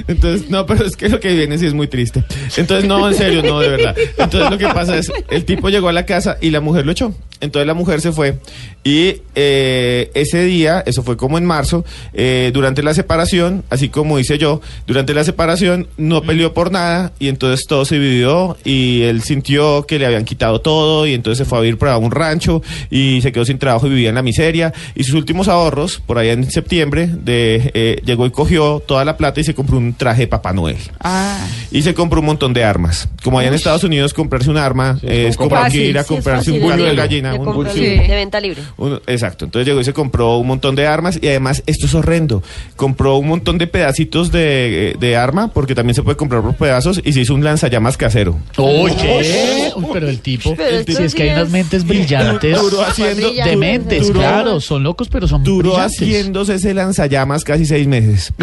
entonces, 0.08 0.50
no, 0.50 0.66
pero 0.66 0.86
es 0.86 0.96
que 0.96 1.10
lo 1.10 1.20
que 1.20 1.34
viene 1.34 1.58
sí 1.58 1.66
es 1.66 1.74
muy 1.74 1.88
triste. 1.88 2.24
Entonces, 2.58 2.88
no, 2.88 3.08
en 3.08 3.16
serio, 3.16 3.42
no, 3.44 3.60
de 3.60 3.70
verdad. 3.70 3.96
Entonces, 4.18 4.50
lo 4.56 4.68
que 4.68 4.74
pasa 4.74 4.98
es, 4.98 5.12
el 5.30 5.46
tipo 5.46 5.70
llegó 5.70 5.90
a 5.90 5.94
la 5.94 6.06
casa 6.06 6.38
y 6.42 6.52
la 6.52 6.62
mujer 6.62 6.86
lo 6.86 6.92
echó. 6.92 7.14
Entonces, 7.42 7.68
la 7.68 7.74
mujer 7.74 8.02
se 8.02 8.12
fue 8.12 8.40
Y 8.88 9.22
eh, 9.34 10.12
ese 10.14 10.44
día, 10.46 10.84
eso 10.86 11.02
fue 11.02 11.18
como 11.18 11.40
en 11.40 11.44
marzo, 11.46 11.84
eh, 12.14 12.52
durante 12.54 12.84
la 12.84 12.94
separación, 12.94 13.64
así 13.72 13.90
como 13.90 14.20
hice 14.20 14.38
yo, 14.38 14.62
durante 14.86 15.16
la 15.16 15.24
separación 15.24 15.88
no 15.98 16.22
peleó 16.22 16.54
por 16.54 16.72
nada 16.72 17.12
y 17.18 17.30
entonces 17.30 17.66
todo 17.68 17.84
se 17.84 17.96
dividió 17.96 18.58
y 18.64 19.02
él 19.02 19.24
sintió 19.24 19.88
que 19.88 19.98
le 19.98 20.06
habían 20.06 20.24
quitado 20.24 20.62
todo 20.62 21.08
y 21.08 21.16
entonces 21.16 21.40
se 21.40 21.50
fue 21.50 21.58
a 21.58 21.62
vivir 21.62 21.80
para 21.80 21.98
un 21.98 22.12
rancho 22.12 22.62
y 22.92 23.22
se 23.24 23.32
quedó 23.32 23.44
sin 23.44 23.58
trabajo 23.58 23.88
y 23.88 23.90
vivía 23.90 24.10
en 24.10 24.16
la 24.16 24.22
miseria 24.22 24.72
y 24.94 25.04
sus 25.04 25.16
últimos 25.16 25.48
ahorros, 25.48 26.00
por 26.06 26.20
allá 26.20 26.34
en 26.34 26.50
septiembre, 26.52 27.08
de, 27.12 27.72
eh, 27.74 28.02
llegó 28.06 28.28
y 28.28 28.30
cogió 28.30 28.84
toda 28.86 29.04
la 29.04 29.18
plata 29.18 29.40
y 29.42 29.44
se 29.46 29.56
compró 29.56 29.78
un 29.80 29.96
traje 29.96 30.22
de 30.22 30.28
Papá 30.28 30.54
Noel. 30.54 30.78
Ah, 31.00 31.44
Y 31.72 31.82
se 31.82 31.96
compró 31.96 32.20
un 32.20 32.28
montón 32.28 32.54
de 32.54 32.64
armas. 32.64 33.10
Como 33.24 33.40
allá 33.40 33.48
en 33.48 33.56
Estados 33.56 33.84
Unidos 33.84 34.14
comprarse 34.14 34.52
un 34.52 34.58
arma 34.58 35.00
es 35.02 35.36
como 35.38 35.50
fácil, 35.50 35.82
ir 35.82 35.98
a 35.98 36.04
sí, 36.04 36.14
es 36.14 36.18
comprarse 36.18 36.52
un 36.52 36.62
bulto 36.62 36.84
de 36.84 36.92
sí. 36.92 36.96
gallina. 36.96 37.32
De 37.34 37.40
un 37.40 37.46
bulto- 37.48 37.74
Sí. 37.74 37.82
de 37.82 38.08
venta 38.16 38.40
libre. 38.40 38.62
Uno- 38.78 39.02
exacto, 39.08 39.46
entonces 39.46 39.68
llegó 39.68 39.80
y 39.82 39.84
se 39.86 39.94
compró 39.94 40.38
un 40.38 40.48
montón 40.48 40.76
de 40.76 40.88
armas 40.88 41.18
y 41.22 41.28
además 41.28 41.64
esto 41.66 41.86
es 41.86 41.94
horrendo. 41.96 42.44
Compró 42.76 43.18
un 43.18 43.28
montón 43.28 43.58
de 43.58 43.68
pedacitos 43.68 44.32
de, 44.32 44.96
de 45.00 45.16
arma 45.16 45.48
porque 45.50 45.76
también 45.76 45.96
se 45.96 46.04
puede 46.04 46.18
comprar 46.18 46.42
por 46.42 46.56
pedazos 46.56 47.02
y 47.04 47.14
se 47.14 47.22
hizo 47.22 47.34
un 47.34 47.44
lanzallamas 47.44 47.98
casero. 47.98 48.38
Oye, 48.58 49.72
Uy, 49.76 49.86
pero 49.94 50.08
el 50.10 50.20
tipo, 50.20 50.56
Pero 50.56 50.84
si 50.86 51.04
es 51.04 51.16
que 51.16 51.24
hay 51.24 51.30
unas 51.32 51.48
es- 51.48 51.52
mentes 51.52 51.86
brillantes, 51.86 52.60
Duró 52.60 52.82
haciendo, 52.82 53.32
dementes, 53.34 54.08
Duró- 54.08 54.20
claro, 54.20 54.62
son 54.62 54.84
locos, 54.84 55.08
pero 55.10 55.28
son 55.28 55.44
duró 55.44 55.72
brillantes. 55.72 56.02
haciéndose 56.02 56.56
ese 56.56 56.74
lanzallamas 56.74 57.44
casi 57.44 57.66
seis 57.66 57.88
meses. 57.88 58.34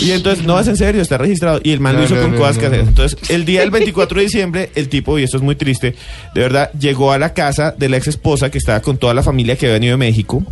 Y 0.00 0.10
entonces, 0.12 0.44
no 0.44 0.58
es 0.60 0.68
en 0.68 0.76
serio, 0.76 1.00
está 1.02 1.18
registrado. 1.18 1.60
Y 1.62 1.70
el 1.72 1.80
man 1.80 1.96
lo 1.96 2.04
hizo 2.04 2.14
no, 2.14 2.22
con 2.22 2.32
no, 2.32 2.38
cosas 2.38 2.58
hacer. 2.58 2.74
Entonces, 2.80 3.18
el 3.30 3.44
día 3.44 3.60
del 3.60 3.70
24 3.70 4.18
de 4.18 4.24
diciembre, 4.24 4.70
el 4.74 4.88
tipo, 4.88 5.18
y 5.18 5.22
esto 5.24 5.36
es 5.36 5.42
muy 5.42 5.56
triste, 5.56 5.94
de 6.34 6.40
verdad, 6.40 6.70
llegó 6.78 7.12
a 7.12 7.18
la 7.18 7.32
casa 7.34 7.74
de 7.76 7.88
la 7.88 7.96
ex 7.96 8.08
esposa 8.08 8.50
que 8.50 8.58
estaba 8.58 8.80
con 8.80 8.98
toda 8.98 9.14
la 9.14 9.22
familia 9.22 9.56
que 9.56 9.66
había 9.66 9.78
venido 9.82 9.94
de 9.94 9.98
México. 9.98 10.42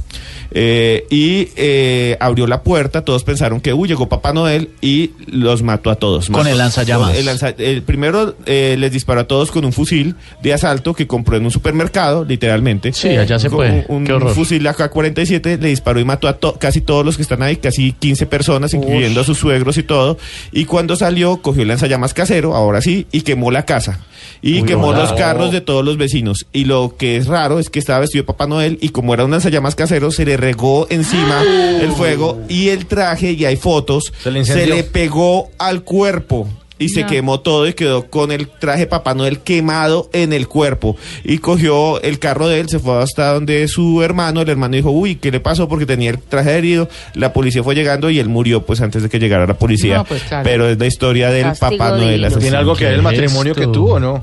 eh, 0.52 1.06
y 1.10 1.48
eh, 1.56 2.16
abrió 2.18 2.46
la 2.48 2.62
puerta, 2.64 3.02
todos 3.04 3.22
pensaron 3.22 3.60
que, 3.60 3.72
uy, 3.72 3.88
llegó 3.88 4.08
Papá 4.08 4.32
Noel 4.32 4.70
y 4.80 5.12
los 5.28 5.62
mató 5.62 5.90
a 5.90 5.94
todos. 5.94 6.28
Con 6.28 6.46
el 6.48 6.58
lanzallamas. 6.58 7.16
el 7.16 7.24
lanza- 7.26 7.54
el 7.56 7.82
primero 7.82 8.34
eh, 8.46 8.74
les 8.78 8.90
disparó 8.90 9.20
a 9.20 9.24
todos 9.28 9.52
con 9.52 9.64
un 9.64 9.72
fusil 9.72 10.16
de 10.42 10.52
asalto 10.52 10.92
que 10.92 11.06
compró 11.06 11.36
en 11.36 11.44
un 11.44 11.52
supermercado, 11.52 12.24
literalmente. 12.24 12.92
Sí, 12.92 13.10
allá 13.10 13.38
se 13.38 13.48
puede. 13.48 13.84
Un, 13.88 14.04
Qué 14.04 14.12
un 14.12 14.28
fusil 14.34 14.66
AK-47 14.66 15.60
le 15.60 15.68
disparó 15.68 16.00
y 16.00 16.04
mató 16.04 16.26
a 16.26 16.32
to- 16.38 16.56
casi 16.58 16.80
todos 16.80 17.04
los 17.04 17.14
que 17.16 17.22
están 17.22 17.42
ahí, 17.44 17.56
casi 17.56 17.92
15 17.92 18.26
personas, 18.26 18.74
incluyendo 18.74 19.20
a 19.20 19.24
sus 19.24 19.38
suegros 19.38 19.78
y 19.78 19.84
todo. 19.84 20.18
Y 20.50 20.64
cuando 20.64 20.96
salió, 20.96 21.36
cogió 21.42 21.62
el 21.62 21.68
lanzallamas 21.68 22.12
casero, 22.12 22.56
ahora 22.56 22.80
sí, 22.82 23.06
y 23.12 23.20
quemó 23.22 23.52
la 23.52 23.64
casa. 23.64 24.00
Y 24.42 24.62
Uy, 24.62 24.66
quemó 24.68 24.88
hola. 24.88 25.00
los 25.00 25.12
carros 25.12 25.52
de 25.52 25.60
todos 25.60 25.84
los 25.84 25.96
vecinos. 25.98 26.46
Y 26.52 26.64
lo 26.64 26.94
que 26.96 27.16
es 27.16 27.26
raro 27.26 27.58
es 27.58 27.68
que 27.70 27.78
estaba 27.78 28.00
vestido 28.00 28.22
de 28.22 28.26
Papá 28.26 28.46
Noel 28.46 28.78
y 28.80 28.88
como 28.90 29.12
era 29.14 29.24
un 29.24 29.30
lanzallamas 29.30 29.74
casero, 29.74 30.10
se 30.10 30.24
le 30.24 30.36
regó 30.36 30.86
encima 30.90 31.42
el 31.80 31.92
fuego 31.92 32.40
y 32.48 32.68
el 32.68 32.86
traje, 32.86 33.32
y 33.32 33.44
hay 33.44 33.56
fotos, 33.56 34.12
Se 34.22 34.66
le 34.66 34.82
pegó 34.84 35.50
al 35.58 35.82
cuerpo. 35.82 36.48
Y 36.80 36.88
se 36.88 37.04
quemó 37.04 37.40
todo 37.40 37.68
y 37.68 37.74
quedó 37.74 38.06
con 38.06 38.32
el 38.32 38.48
traje 38.48 38.86
Papá 38.86 39.14
Noel 39.14 39.40
quemado 39.40 40.08
en 40.12 40.32
el 40.32 40.48
cuerpo. 40.48 40.96
Y 41.24 41.38
cogió 41.38 42.00
el 42.00 42.18
carro 42.18 42.48
de 42.48 42.58
él, 42.58 42.68
se 42.68 42.78
fue 42.78 43.02
hasta 43.02 43.34
donde 43.34 43.68
su 43.68 44.02
hermano. 44.02 44.40
El 44.40 44.48
hermano 44.48 44.74
dijo, 44.74 44.90
uy, 44.90 45.16
¿qué 45.16 45.30
le 45.30 45.40
pasó? 45.40 45.68
Porque 45.68 45.84
tenía 45.84 46.10
el 46.10 46.18
traje 46.18 46.56
herido. 46.56 46.88
La 47.14 47.32
policía 47.32 47.62
fue 47.62 47.74
llegando 47.74 48.08
y 48.08 48.18
él 48.18 48.28
murió 48.30 48.64
pues 48.64 48.80
antes 48.80 49.02
de 49.02 49.10
que 49.10 49.18
llegara 49.18 49.46
la 49.46 49.54
policía. 49.54 49.98
No, 49.98 50.04
pues, 50.04 50.22
claro. 50.22 50.42
Pero 50.42 50.68
es 50.68 50.78
la 50.78 50.86
historia 50.86 51.30
del 51.30 51.44
Castigo 51.44 51.76
Papá 51.76 51.96
Noel 51.98 52.24
asesino. 52.24 52.40
¿Tiene 52.40 52.56
algo 52.56 52.74
que 52.74 52.84
ver 52.84 52.94
el 52.94 53.00
¿Qué 53.00 53.04
matrimonio 53.04 53.54
que 53.54 53.66
tuvo 53.66 54.00
no? 54.00 54.22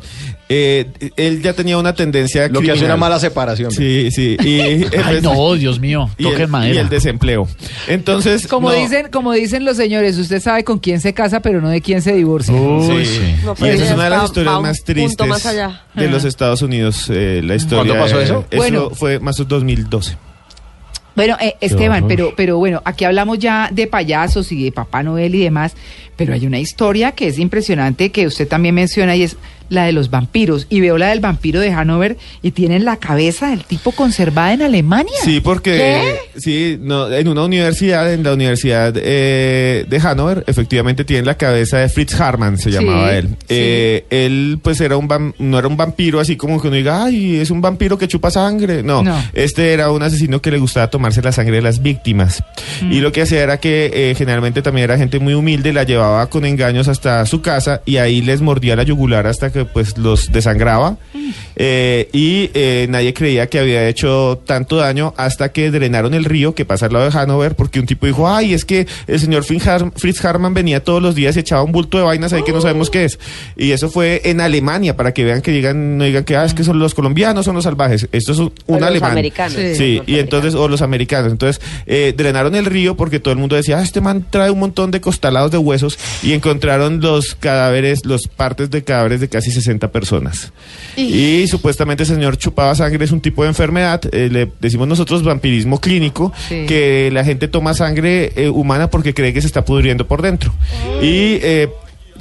Eh, 0.50 0.86
él 1.18 1.42
ya 1.42 1.52
tenía 1.52 1.78
una 1.78 1.94
tendencia 1.94 2.48
Lo 2.48 2.62
que 2.62 2.72
hace 2.72 2.86
una 2.86 2.96
mala 2.96 3.20
separación. 3.20 3.70
Sí, 3.72 4.10
sí. 4.12 4.38
Y, 4.42 4.60
Ay, 5.04 5.20
no, 5.22 5.54
Dios 5.56 5.80
mío, 5.80 6.10
y 6.18 6.26
el, 6.28 6.48
madera. 6.48 6.74
y 6.74 6.78
el 6.78 6.88
desempleo. 6.90 7.48
Entonces, 7.88 8.48
como 8.48 8.70
no. 8.70 8.76
dicen, 8.76 9.10
como 9.12 9.34
dicen 9.34 9.66
los 9.66 9.76
señores, 9.76 10.18
usted 10.18 10.42
sabe 10.42 10.64
con 10.64 10.80
quién 10.80 11.02
se 11.02 11.14
casa, 11.14 11.42
pero 11.42 11.60
no 11.60 11.70
de 11.70 11.82
quién 11.82 12.02
se 12.02 12.14
divorcia. 12.14 12.54
Uy, 12.54 13.06
Sí. 13.06 13.16
sí. 13.18 13.36
No, 13.44 13.56
Y 13.60 13.70
esa 13.70 13.84
es 13.84 13.90
ya 13.90 13.96
una 13.96 14.04
de 14.06 14.10
las 14.12 14.24
historias 14.26 14.62
más 14.62 14.84
tristes 14.86 15.28
más 15.28 15.46
allá. 15.46 15.82
de 15.94 16.08
los 16.10 16.24
Estados 16.24 16.62
Unidos. 16.62 17.08
eh, 17.10 17.42
la 17.44 17.56
historia. 17.56 17.94
¿Cuándo 17.94 18.04
pasó 18.06 18.18
de- 18.20 18.24
eso? 18.24 18.46
Bueno. 18.56 18.90
fue 18.92 19.20
más 19.20 19.38
o 19.40 19.44
menos 19.44 19.50
2012. 19.50 20.18
Bueno, 21.16 21.36
eh, 21.42 21.56
Esteban, 21.62 22.08
pero, 22.08 22.34
pero 22.38 22.58
bueno, 22.60 22.80
aquí 22.86 23.04
hablamos 23.04 23.40
ya 23.40 23.70
de 23.72 23.88
payasos 23.88 24.52
y 24.52 24.64
de 24.66 24.72
Papá 24.72 25.02
Noel 25.02 25.34
y 25.34 25.40
demás, 25.42 25.74
pero 26.16 26.34
hay 26.34 26.46
una 26.46 26.60
historia 26.60 27.12
que 27.14 27.28
es 27.28 27.40
impresionante 27.40 28.12
que 28.12 28.28
usted 28.28 28.48
también 28.48 28.76
menciona 28.76 29.16
y 29.16 29.24
es 29.24 29.36
la 29.70 29.86
de 29.86 29.92
los 29.92 30.10
vampiros. 30.10 30.68
Y 30.70 30.80
veo 30.82 30.98
la 30.98 31.10
del 31.10 31.20
vampiro 31.20 31.60
de 31.60 31.72
Hanover 31.72 32.18
y 32.42 32.52
tienen 32.52 32.86
la 32.86 32.98
cabeza 32.98 33.50
del 33.50 33.64
tipo 33.64 33.92
conservada 33.92 34.54
en 34.54 34.62
Alemania. 34.62 35.14
Sí, 35.24 35.40
porque 35.42 36.16
sí, 36.38 36.78
no, 36.80 37.12
en 37.12 37.28
una 37.28 37.44
universidad, 37.44 38.12
en 38.14 38.24
la 38.24 38.34
Universidad 38.34 38.94
eh, 38.98 39.86
de 39.88 40.00
Hannover, 40.00 40.44
efectivamente 40.48 41.04
tienen 41.06 41.26
la 41.26 41.36
cabeza 41.36 41.78
de 41.78 41.90
Fritz 41.90 42.20
Harman, 42.20 42.58
se 42.58 42.66
Sí, 42.66 42.72
llamaba 42.72 43.14
él. 43.16 43.28
sí. 43.30 43.46
Eh, 43.50 44.06
él, 44.10 44.60
pues, 44.62 44.80
era 44.82 44.98
un 44.98 45.08
vam- 45.08 45.34
no 45.40 45.58
era 45.60 45.68
un 45.68 45.78
vampiro 45.78 46.20
así 46.20 46.36
como 46.36 46.62
que 46.62 46.68
uno 46.68 46.78
diga, 46.78 47.04
ay, 47.06 47.38
es 47.38 47.50
un 47.52 47.62
vampiro 47.62 47.98
que 47.98 48.08
chupa 48.08 48.32
sangre. 48.32 48.84
No, 48.84 49.04
No. 49.04 49.22
este 49.34 49.74
era 49.74 49.92
un 49.92 50.04
asesino 50.04 50.42
que 50.42 50.52
le 50.52 50.58
gustaba 50.60 50.90
tomarse 50.90 51.22
la 51.22 51.32
sangre 51.32 51.58
de 51.58 51.62
las 51.62 51.82
víctimas. 51.82 52.44
Mm. 52.82 52.92
Y 52.92 53.00
lo 53.02 53.12
que 53.12 53.22
hacía 53.24 53.42
era 53.44 53.60
que 53.60 53.92
eh, 53.94 54.16
generalmente 54.16 54.62
también 54.62 54.86
era 54.86 54.98
gente 54.98 55.20
muy 55.20 55.34
humilde, 55.34 55.74
la 55.74 55.84
llevaba 55.84 56.28
con 56.30 56.46
engaños 56.46 56.88
hasta 56.88 57.26
su 57.26 57.42
casa 57.42 57.82
y 57.86 57.98
ahí 57.98 58.22
les 58.22 58.42
mordía 58.42 58.76
la 58.76 58.84
yugular 58.84 59.28
hasta 59.28 59.52
que 59.52 59.57
pues 59.66 59.98
los 59.98 60.32
desangraba. 60.32 60.98
Eh, 61.56 62.10
y 62.14 62.50
eh, 62.54 62.86
nadie 62.90 63.14
creía 63.14 63.48
que 63.48 63.60
había 63.60 63.88
hecho 63.88 64.42
tanto 64.46 64.78
daño 64.78 65.14
hasta 65.18 65.52
que 65.52 65.72
drenaron 65.72 66.14
el 66.14 66.24
río 66.26 66.54
que 66.54 66.66
pasa 66.66 66.86
al 66.86 66.94
lado 66.94 67.10
de 67.10 67.18
Hanover 67.18 67.56
porque 67.56 67.80
un 67.80 67.86
tipo 67.86 68.06
dijo, 68.06 68.30
ay, 68.30 68.54
es 68.54 68.64
que 68.64 68.88
el 69.08 69.20
señor 69.20 69.44
Fritz, 69.44 69.66
Har- 69.68 69.92
Fritz 69.96 70.24
Harman 70.24 70.54
venía 70.54 70.84
todos 70.84 71.02
los 71.02 71.16
días 71.16 71.36
y 71.36 71.40
echaba 71.40 71.64
un 71.64 71.72
bulto 71.72 71.98
de 71.98 72.04
vainas 72.04 72.32
ahí 72.34 72.44
que 72.44 72.52
no 72.54 72.62
sabemos 72.62 72.90
qué 72.90 73.06
es. 73.06 73.20
Y 73.56 73.72
eso 73.72 73.90
fue 73.90 74.22
en 74.26 74.40
Alemania, 74.42 74.96
para 74.96 75.14
que 75.14 75.24
vean 75.24 75.42
que 75.42 75.52
digan, 75.52 75.98
no 75.98 76.04
digan 76.04 76.24
que, 76.24 76.36
ah, 76.38 76.46
es 76.46 76.54
que 76.54 76.64
son 76.64 76.80
los 76.80 76.94
colombianos, 76.94 77.46
son 77.46 77.56
los 77.56 77.64
salvajes. 77.64 78.08
Esto 78.12 78.32
es 78.34 78.38
un, 78.38 78.54
un 78.68 78.76
O 78.76 78.80
los 78.80 78.88
alemán. 78.90 79.12
americanos. 79.12 79.58
Sí. 79.58 79.76
Sí, 79.76 80.02
y 80.06 80.20
entonces, 80.20 80.54
o 80.56 80.68
los 80.68 80.82
americanos. 80.82 81.32
Entonces, 81.32 81.62
eh, 81.86 82.14
drenaron 82.16 82.56
el 82.56 82.66
río 82.66 82.96
porque 82.96 83.20
todo 83.20 83.32
el 83.34 83.40
mundo 83.40 83.56
decía, 83.56 83.80
ah, 83.80 83.84
este 83.84 84.00
man 84.02 84.26
trae 84.30 84.52
un 84.52 84.60
montón 84.60 84.92
de 84.92 85.02
costalados 85.02 85.52
de 85.52 85.58
huesos 85.58 85.98
y 86.22 86.34
encontraron 86.34 87.02
los 87.02 87.36
cadáveres, 87.36 88.06
los 88.06 88.28
partes 88.28 88.70
de 88.70 88.84
cadáveres 88.84 89.20
de 89.22 89.28
casi 89.30 89.47
60 89.52 89.92
personas. 89.92 90.52
Y 90.96 91.46
supuestamente 91.48 92.04
el 92.04 92.08
señor 92.10 92.38
chupaba 92.38 92.74
sangre, 92.76 93.06
es 93.06 93.12
un 93.12 93.22
tipo 93.22 93.44
de 93.44 93.50
enfermedad, 93.50 94.02
eh, 94.12 94.30
le 94.32 94.52
decimos 94.60 94.88
nosotros 94.88 95.24
vampirismo 95.24 95.80
clínico, 95.80 96.34
Sí. 96.48 96.66
que 96.68 97.10
la 97.12 97.24
gente 97.24 97.48
toma 97.48 97.74
sangre 97.74 98.32
eh, 98.36 98.50
humana 98.50 98.90
porque 98.90 99.14
cree 99.14 99.34
que 99.34 99.42
se 99.42 99.48
está 99.48 99.64
pudriendo 99.66 100.08
por 100.08 100.22
dentro. 100.22 100.54
Y 101.02 101.40
eh, 101.42 101.70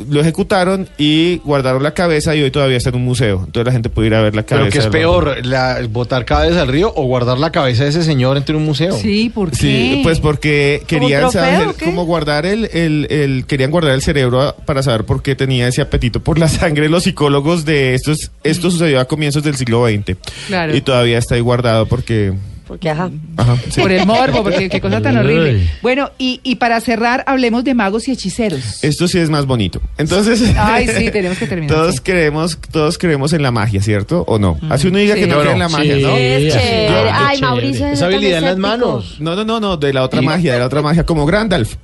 lo 0.09 0.21
ejecutaron 0.21 0.89
y 0.99 1.39
guardaron 1.45 1.83
la 1.83 1.93
cabeza 1.95 2.35
y 2.35 2.43
hoy 2.43 2.51
todavía 2.51 2.77
está 2.77 2.91
en 2.91 2.97
un 2.97 3.05
museo. 3.05 3.43
Entonces 3.45 3.67
la 3.67 3.73
gente 3.73 3.89
puede 3.89 4.09
ir 4.09 4.15
a 4.15 4.21
ver 4.23 4.35
la 4.35 4.43
cabeza. 4.45 4.69
Pero 4.71 4.73
que 4.73 4.79
es 4.87 4.87
peor, 4.93 5.47
la, 5.47 5.81
botar 5.91 6.25
cabeza 6.25 6.63
al 6.63 6.69
río 6.69 6.93
o 6.95 7.05
guardar 7.05 7.39
la 7.39 7.51
cabeza 7.53 7.85
de 7.85 7.91
ese 7.91 8.03
señor 8.03 8.37
entre 8.37 8.57
un 8.57 8.65
museo. 8.65 8.97
Sí, 8.97 9.31
¿por 9.35 9.51
qué? 9.51 9.57
Sí, 9.57 10.01
pues 10.03 10.21
porque 10.21 10.83
querían 10.87 11.23
trofeo 11.23 11.43
saber 11.43 11.69
cómo 11.85 12.05
guardar 12.05 12.47
el, 12.47 12.67
el, 12.73 13.07
el- 13.11 13.45
querían 13.47 13.71
guardar 13.71 13.93
el 13.95 14.03
cerebro 14.03 14.55
para 14.65 14.83
saber 14.83 15.05
por 15.05 15.23
qué 15.23 15.35
tenía 15.35 15.69
ese 15.69 15.83
apetito 15.83 16.21
por 16.21 16.39
la 16.39 16.49
sangre. 16.49 16.89
Los 16.89 17.05
psicólogos 17.05 17.65
de 17.65 17.95
estos, 17.95 18.31
esto 18.45 18.71
sucedió 18.71 19.01
a 19.01 19.05
comienzos 19.07 19.43
del 19.43 19.57
siglo 19.57 19.87
XX. 19.87 20.17
Claro. 20.49 20.77
Y 20.77 20.81
todavía 20.81 21.19
está 21.19 21.35
ahí 21.37 21.41
guardado 21.41 21.87
porque, 21.87 22.33
Porque, 22.67 22.91
ajá. 22.91 23.11
ajá, 23.37 23.57
sí. 23.71 23.81
Por 23.81 23.93
el 23.93 24.05
morbo, 24.07 24.43
porque 24.43 24.69
qué 24.69 24.81
cosa 24.81 25.01
tan 25.01 25.17
horrible. 25.17 25.71
Bueno, 25.83 26.11
y, 26.19 26.41
y 26.43 26.57
para 26.57 26.81
cerrar, 26.81 27.23
hablemos 27.29 27.63
de 27.63 27.75
magos 27.75 28.09
y 28.09 28.13
hechiceros. 28.13 28.83
Esto 28.83 29.07
sí 29.07 29.19
es 29.19 29.31
más 29.31 29.47
bonito. 29.47 29.81
Entonces, 29.99 30.43
Ay, 30.59 30.89
sí, 30.89 31.11
tenemos 31.13 31.39
que 31.39 31.47
terminar, 31.47 31.77
Todos 31.77 31.95
sí. 31.97 32.01
creemos, 32.03 32.59
todos 32.73 32.99
creemos 32.99 33.33
en 33.33 33.43
la 33.43 33.53
magia, 33.53 33.81
¿cierto? 33.83 34.25
¿O 34.27 34.39
no? 34.41 34.59
Así 34.69 34.89
uno 34.89 34.99
diga 34.99 35.15
Sí. 35.15 35.21
que 35.21 35.27
no 35.29 35.41
cree 35.41 35.53
en 35.53 35.59
la 35.61 35.69
magia, 35.69 35.95
Sí. 35.97 36.03
¿no? 36.03 36.17
Es 36.17 36.43
Sí, 36.55 36.59
chévere. 36.59 37.11
Ay. 37.13 37.41
Mauricio. 37.41 37.87
es 37.87 37.93
Esa 37.95 38.07
habilidad 38.07 38.39
en 38.39 38.45
las 38.45 38.57
manos. 38.59 39.17
No, 39.21 39.37
no, 39.37 39.45
no, 39.45 39.61
no, 39.61 39.77
de 39.77 39.93
la 39.93 40.03
otra 40.03 40.21
magia, 40.23 40.55
de 40.55 40.59
la 40.59 40.67
otra 40.67 40.83
magia, 40.83 41.07
como 41.07 41.25
Grandalf. 41.25 41.77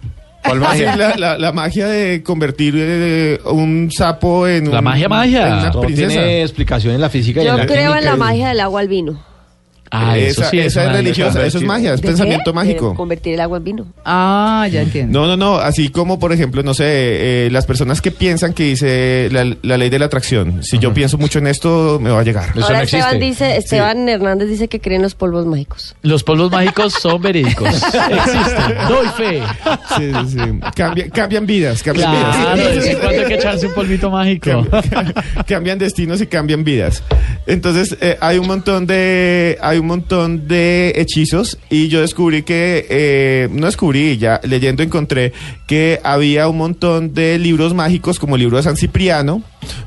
¿Cuál 0.45 0.59
magia? 0.61 0.97
la, 0.97 1.15
la- 1.17 1.39
la 1.39 1.53
magia 1.53 1.87
de 1.87 2.25
convertir 2.25 2.75
eh, 2.77 3.39
un 3.45 3.89
sapo 3.93 4.49
en 4.49 4.69
La 4.73 4.79
un- 4.79 4.85
magia, 4.85 5.09
magia. 5.09 5.47
en 5.47 5.53
una 5.55 5.71
Todo 5.71 5.83
princesa. 5.83 6.09
tiene 6.09 6.43
explicación 6.43 6.95
en 6.97 7.01
la 7.01 7.09
física 7.09 7.41
y 7.41 7.45
Yo 7.45 7.53
en 7.53 7.59
la 7.59 7.67
creo 7.67 7.95
en 7.97 8.05
la 8.05 8.17
magia 8.17 8.49
del 8.49 8.59
agua 8.59 8.81
al 8.81 8.89
vino. 8.89 9.23
Ah, 9.95 10.17
eso 10.17 10.43
sí 10.51 10.59
es 10.59 10.67
esa 10.69 10.83
es 10.85 10.87
una- 10.89 10.97
religiosa, 10.97 11.45
eso 11.47 11.59
es 11.59 11.65
magia, 11.65 11.93
es 11.95 12.01
¿De 12.01 12.09
pensamiento 12.09 12.51
qué? 12.53 12.55
mágico. 12.55 12.91
De 12.91 12.95
convertir 12.97 13.35
el 13.35 13.41
agua 13.41 13.59
en 13.59 13.65
vino. 13.65 13.87
Ah, 14.07 14.67
ya 14.73 14.81
entiendo. 14.83 15.21
No, 15.21 15.27
no, 15.27 15.37
no, 15.37 15.57
así 15.57 15.91
como 15.91 16.19
por 16.19 16.33
ejemplo, 16.33 16.63
no 16.63 16.73
sé, 16.73 16.85
eh, 16.87 17.49
las 17.51 17.67
personas 17.67 18.01
que 18.01 18.11
piensan 18.11 18.55
que 18.55 18.63
dice 18.65 19.29
la, 19.31 19.55
la 19.63 19.77
ley 19.77 19.91
de 19.91 19.99
la 19.99 20.07
atracción, 20.07 20.63
si 20.65 20.79
yo 20.79 20.95
pienso 20.95 21.19
mucho 21.19 21.39
en 21.41 21.47
esto, 21.47 21.99
me 22.01 22.11
va 22.11 22.21
a 22.21 22.23
llegar. 22.23 22.51
Eso 22.55 22.65
Ahora 22.65 22.79
no 22.79 22.85
Esteban 22.85 23.17
existe. 23.17 23.45
dice, 23.45 23.57
Esteban 23.59 24.09
Hernández 24.09 24.49
dice 24.49 24.69
que 24.69 24.81
cree 24.81 24.97
en 24.97 25.03
los 25.03 25.15
polvos 25.15 25.45
mágicos. 25.45 25.95
Los 26.03 26.23
polvos 26.25 26.51
mágicos 26.51 26.95
son 26.95 27.21
verídicos. 27.21 27.69
Existen. 28.11 28.77
Doy 28.89 29.07
fe. 29.17 29.43
Sí, 29.97 30.13
sí, 30.13 30.31
sí. 30.39 30.61
Cambia- 30.75 31.11
cambian 31.11 31.45
vidas, 31.47 31.83
cambian 31.83 32.11
Claro, 32.11 32.57
de 32.63 32.71
vidas. 32.81 32.97
cuando 32.97 33.21
hay 33.23 33.29
que 33.29 33.35
echarse 33.35 33.67
un 33.67 33.75
polvito 33.75 34.11
mágico. 34.11 34.67
cambian 35.47 35.79
destinos 35.79 36.21
y 36.21 36.27
cambian 36.27 36.65
vidas. 36.65 37.03
Entonces 37.47 37.97
eh, 38.01 38.17
hay 38.21 38.39
un 38.39 38.47
montón 38.47 38.87
de 38.87 39.59
hay 39.61 39.79
un 39.79 39.87
montón 39.87 40.47
de 40.47 40.93
hechizos 40.97 41.59
y 41.71 41.89
yo 41.89 42.01
descubrí 42.01 42.43
que 42.43 42.87
eh, 42.89 43.49
no 43.51 43.67
descubrí 43.67 44.17
ya 44.17 44.41
leyendo 44.45 44.83
encontré 44.83 45.33
que 45.67 46.01
había 46.05 46.49
un 46.49 46.59
montón 46.59 47.15
de 47.15 47.39
libros 47.39 47.75
mágicos 47.75 48.21
como 48.21 48.37
el 48.37 48.43
libro 48.43 48.59
de 48.59 48.63
San 48.63 48.77
Cipriano, 48.77 49.43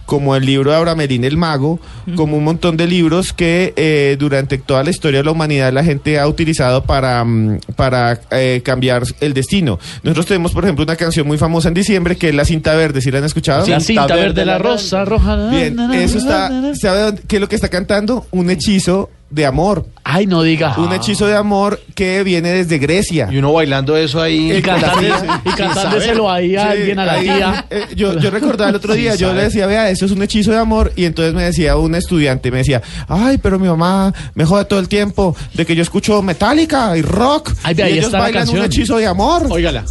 como 0.06 0.36
el 0.36 0.46
libro 0.46 0.72
de 0.72 0.78
Abramelín 0.78 1.24
el 1.24 1.38
mago, 1.38 1.80
como 2.16 2.38
un 2.38 2.44
montón 2.44 2.78
de 2.78 2.88
libros 2.88 3.34
que 3.34 3.74
eh, 3.76 4.16
durante 4.20 4.58
toda 4.58 4.84
la 4.84 4.90
historia 4.92 5.20
de 5.20 5.26
la 5.26 5.32
humanidad 5.32 5.74
la 5.74 5.84
gente 5.84 6.20
ha 6.20 6.28
utilizado 6.28 6.84
para 6.84 7.24
mm, 7.24 7.60
para 7.76 8.20
eh, 8.32 8.62
cambiar 8.64 9.04
el 9.20 9.34
destino. 9.34 9.80
Nosotros 10.04 10.26
tenemos 10.28 10.52
por 10.54 10.64
ejemplo 10.64 10.84
una 10.84 10.96
canción 10.96 11.26
muy 11.28 11.38
famosa 11.38 11.68
en 11.70 11.74
diciembre 11.74 12.16
que 12.16 12.30
es 12.30 12.36
la 12.36 12.46
cinta 12.46 12.74
verde, 12.76 13.02
¿sí 13.02 13.12
la 13.12 13.18
han 13.20 13.26
escuchado? 13.26 13.66
La 13.68 13.80
cinta 13.80 14.16
verde, 14.16 14.46
la 14.46 14.58
rosa, 14.58 15.06
roja. 15.06 15.50
Bien, 15.50 15.76
na, 15.76 15.88
na, 15.88 15.98
eso 16.04 16.18
está, 16.18 16.50
¿sabe 16.76 17.00
dónde- 17.02 17.22
qué 17.28 17.38
es 17.38 17.42
lo 17.42 17.50
que 17.50 17.56
está 17.56 17.70
cantando? 17.70 18.28
Un 18.32 18.50
hechizo 18.50 19.10
de 19.36 19.46
amor. 19.46 19.86
Ay, 20.04 20.28
no 20.28 20.42
diga. 20.44 20.76
Un 20.78 20.94
hechizo 20.94 21.28
de 21.28 21.36
amor 21.36 21.80
que 21.94 22.24
viene 22.24 22.52
desde 22.52 22.78
Grecia. 22.78 23.28
Y 23.30 23.38
uno 23.38 23.52
bailando 23.52 23.98
eso 23.98 24.22
ahí. 24.22 24.52
Y, 24.52 24.62
la 24.62 25.42
y 25.44 25.50
cantándoselo 25.50 26.32
ahí 26.32 26.56
a 26.56 26.62
Sí, 26.62 26.68
alguien, 26.70 27.00
a 27.00 27.06
la 27.06 27.14
ahí, 27.14 27.24
tía. 27.24 27.66
eh, 27.70 27.86
yo, 27.96 28.18
yo 28.18 28.32
recordaba 28.32 28.70
el 28.70 28.76
otro 28.78 28.94
día, 28.94 29.16
yo 29.16 29.34
le 29.34 29.44
decía, 29.44 29.66
vea, 29.68 29.90
eso 29.90 30.06
es 30.06 30.12
un 30.12 30.24
hechizo 30.24 30.52
de 30.52 30.58
amor. 30.58 30.94
Y 30.96 31.04
entonces 31.06 31.34
me 31.34 31.44
decía 31.44 31.76
un 31.76 31.96
estudiante, 31.96 32.50
me 32.50 32.60
decía, 32.60 32.82
ay, 33.10 33.38
pero 33.40 33.60
mi 33.60 33.68
mamá 33.68 34.14
me 34.36 34.46
jode 34.46 34.66
todo 34.66 34.80
el 34.80 34.88
tiempo 34.88 35.36
de 35.54 35.66
que 35.66 35.76
yo 35.76 35.82
escucho 35.82 36.22
Metallica 36.22 36.96
y 36.96 37.02
rock. 37.02 37.52
Ay, 37.64 37.74
y 37.74 37.78
ve, 37.78 37.84
ahí 37.84 37.94
ellos 37.94 38.06
está 38.06 38.18
la 38.20 38.24
bailan 38.24 38.44
un 38.44 38.56
canción. 38.56 38.66
hechizo 38.66 38.98
de 38.98 39.08
amor. 39.08 39.48
Óigala. 39.50 39.84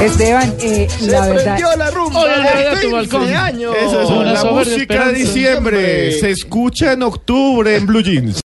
Esteban, 0.00 0.54
eh, 0.60 0.86
la 1.02 1.26
verdad. 1.26 1.58
la 1.76 1.90
rumba. 1.90 2.20
Oye, 2.20 2.32
oye, 2.72 2.80
tu 2.82 2.90
balcón. 2.92 3.34
años. 3.34 3.74
Eso 3.84 4.02
es 4.02 4.10
Una 4.10 4.32
la 4.32 4.40
sober 4.40 4.66
de 4.66 4.72
música 4.72 4.76
de 4.76 4.82
esperanza. 4.82 5.12
diciembre. 5.18 6.12
Se 6.20 6.30
escucha 6.30 6.92
en 6.92 7.02
octubre 7.02 7.76
en 7.76 7.86
Blue 7.86 8.00
Jeans. 8.02 8.36